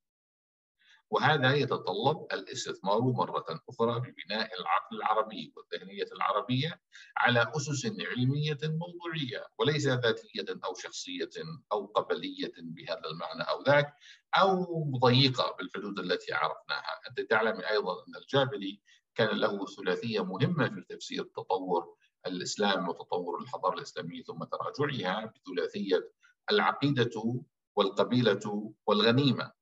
وهذا 1.12 1.54
يتطلب 1.54 2.28
الاستثمار 2.34 3.02
مرة 3.02 3.46
أخرى 3.70 4.02
في 4.02 4.12
بناء 4.12 4.60
العقل 4.60 4.96
العربي 4.98 5.54
والذهنية 5.56 6.06
العربية 6.12 6.82
على 7.18 7.52
أسس 7.56 7.86
علمية 7.86 8.58
موضوعية 8.64 9.48
وليس 9.60 9.88
ذاتية 9.88 10.46
أو 10.66 10.74
شخصية 10.74 11.30
أو 11.72 11.86
قبلية 11.86 12.52
بهذا 12.58 13.02
المعنى 13.12 13.44
أو 13.44 13.64
ذاك 13.64 13.94
أو 14.36 14.84
ضيقة 15.00 15.56
بالحدود 15.58 16.00
التي 16.00 16.34
عرفناها. 16.34 17.00
أنت 17.10 17.22
تعلم 17.22 17.62
أيضا 17.62 17.94
أن 17.94 18.16
الجابري 18.22 18.82
كان 19.16 19.38
له 19.38 19.66
ثلاثية 19.66 20.24
مهمة 20.24 20.70
في 20.70 20.96
تفسير 20.96 21.24
تطور 21.24 21.96
الإسلام 22.28 22.90
وتطور 22.90 23.42
الحضارة 23.42 23.76
الإسلامية 23.76 24.24
ثم 24.24 24.44
تراجعها 24.44 25.34
بثلاثية 25.36 26.12
العقيدة 26.52 27.44
والقبيلة 27.76 28.74
والغنيمة. 28.88 29.57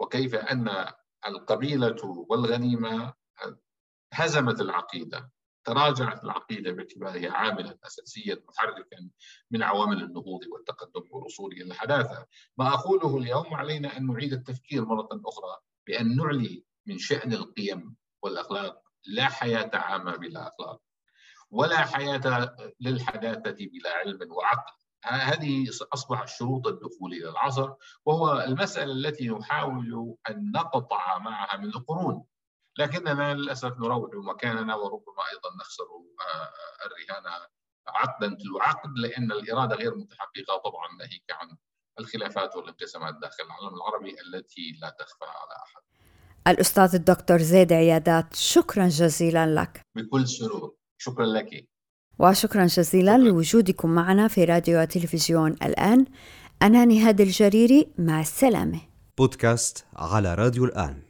وكيف 0.00 0.34
أن 0.34 0.86
القبيلة 1.26 1.96
والغنيمة 2.04 3.14
هزمت 4.12 4.60
العقيدة 4.60 5.30
تراجعت 5.64 6.24
العقيدة 6.24 6.72
باعتبارها 6.72 7.32
عاملا 7.32 7.78
أساسيا 7.86 8.42
محركا 8.48 9.10
من 9.50 9.62
عوامل 9.62 10.02
النهوض 10.02 10.40
والتقدم 10.52 11.02
والوصول 11.10 11.52
إلى 11.52 11.64
الحداثة. 11.64 12.26
ما 12.58 12.74
أقوله 12.74 13.16
اليوم 13.16 13.54
علينا 13.54 13.96
أن 13.96 14.06
نعيد 14.06 14.32
التفكير 14.32 14.84
مرة 14.84 15.08
أخرى 15.12 15.56
بأن 15.86 16.16
نعلي 16.16 16.64
من 16.86 16.98
شأن 16.98 17.32
القيم 17.32 17.96
والأخلاق. 18.22 18.82
لا 19.06 19.24
حياة 19.24 19.70
عامة 19.74 20.16
بلا 20.16 20.48
أخلاق 20.48 20.82
ولا 21.50 21.76
حياة 21.76 22.56
للحداثة 22.80 23.56
بلا 23.66 23.92
علم 23.92 24.32
وعقل. 24.32 24.79
هذه 25.04 25.68
أصبح 25.94 26.26
شروط 26.26 26.66
الدخول 26.66 27.12
إلى 27.12 27.28
العصر 27.28 27.72
وهو 28.04 28.40
المسألة 28.40 28.92
التي 28.92 29.28
نحاول 29.28 30.16
أن 30.30 30.52
نقطع 30.52 31.18
معها 31.18 31.56
من 31.56 31.64
القرون. 31.68 32.24
لكننا 32.78 33.34
للأسف 33.34 33.78
نروع 33.78 34.10
مكاننا 34.14 34.74
وربما 34.74 35.22
أيضا 35.32 35.56
نخسر 35.60 35.84
آه، 35.84 36.50
الرهان 36.86 37.40
عقدا 37.88 38.28
تلو 38.28 38.58
عقد 38.60 38.98
لأن 38.98 39.32
الإرادة 39.32 39.76
غير 39.76 39.94
متحققة 39.94 40.56
طبعا 40.64 40.96
ناهيك 40.98 41.24
عن 41.30 41.56
الخلافات 42.00 42.56
والانقسامات 42.56 43.14
داخل 43.14 43.44
العالم 43.44 43.76
العربي 43.76 44.16
التي 44.20 44.78
لا 44.82 44.90
تخفى 44.98 45.24
على 45.24 45.56
أحد. 45.64 45.82
الأستاذ 46.48 46.94
الدكتور 46.94 47.38
زيد 47.38 47.72
عيادات 47.72 48.34
شكرا 48.34 48.88
جزيلا 48.88 49.54
لك. 49.54 49.86
بكل 49.94 50.28
سرور. 50.28 50.74
شكرا 50.98 51.26
لك. 51.26 51.68
وشكرا 52.20 52.66
جزيلا. 52.66 53.18
لوجودكم 53.18 53.90
معنا 53.90 54.28
في 54.28 54.44
راديو 54.44 54.80
وتلفزيون 54.80 55.50
الآن. 55.50 56.04
أنا 56.62 56.84
نهاد 56.84 57.20
الجريري 57.20 57.88
مع 57.98 58.20
السلامة. 58.20 58.80
بودكاست 59.18 59.84
على 59.96 60.34
راديو 60.34 60.64
الآن. 60.64 61.09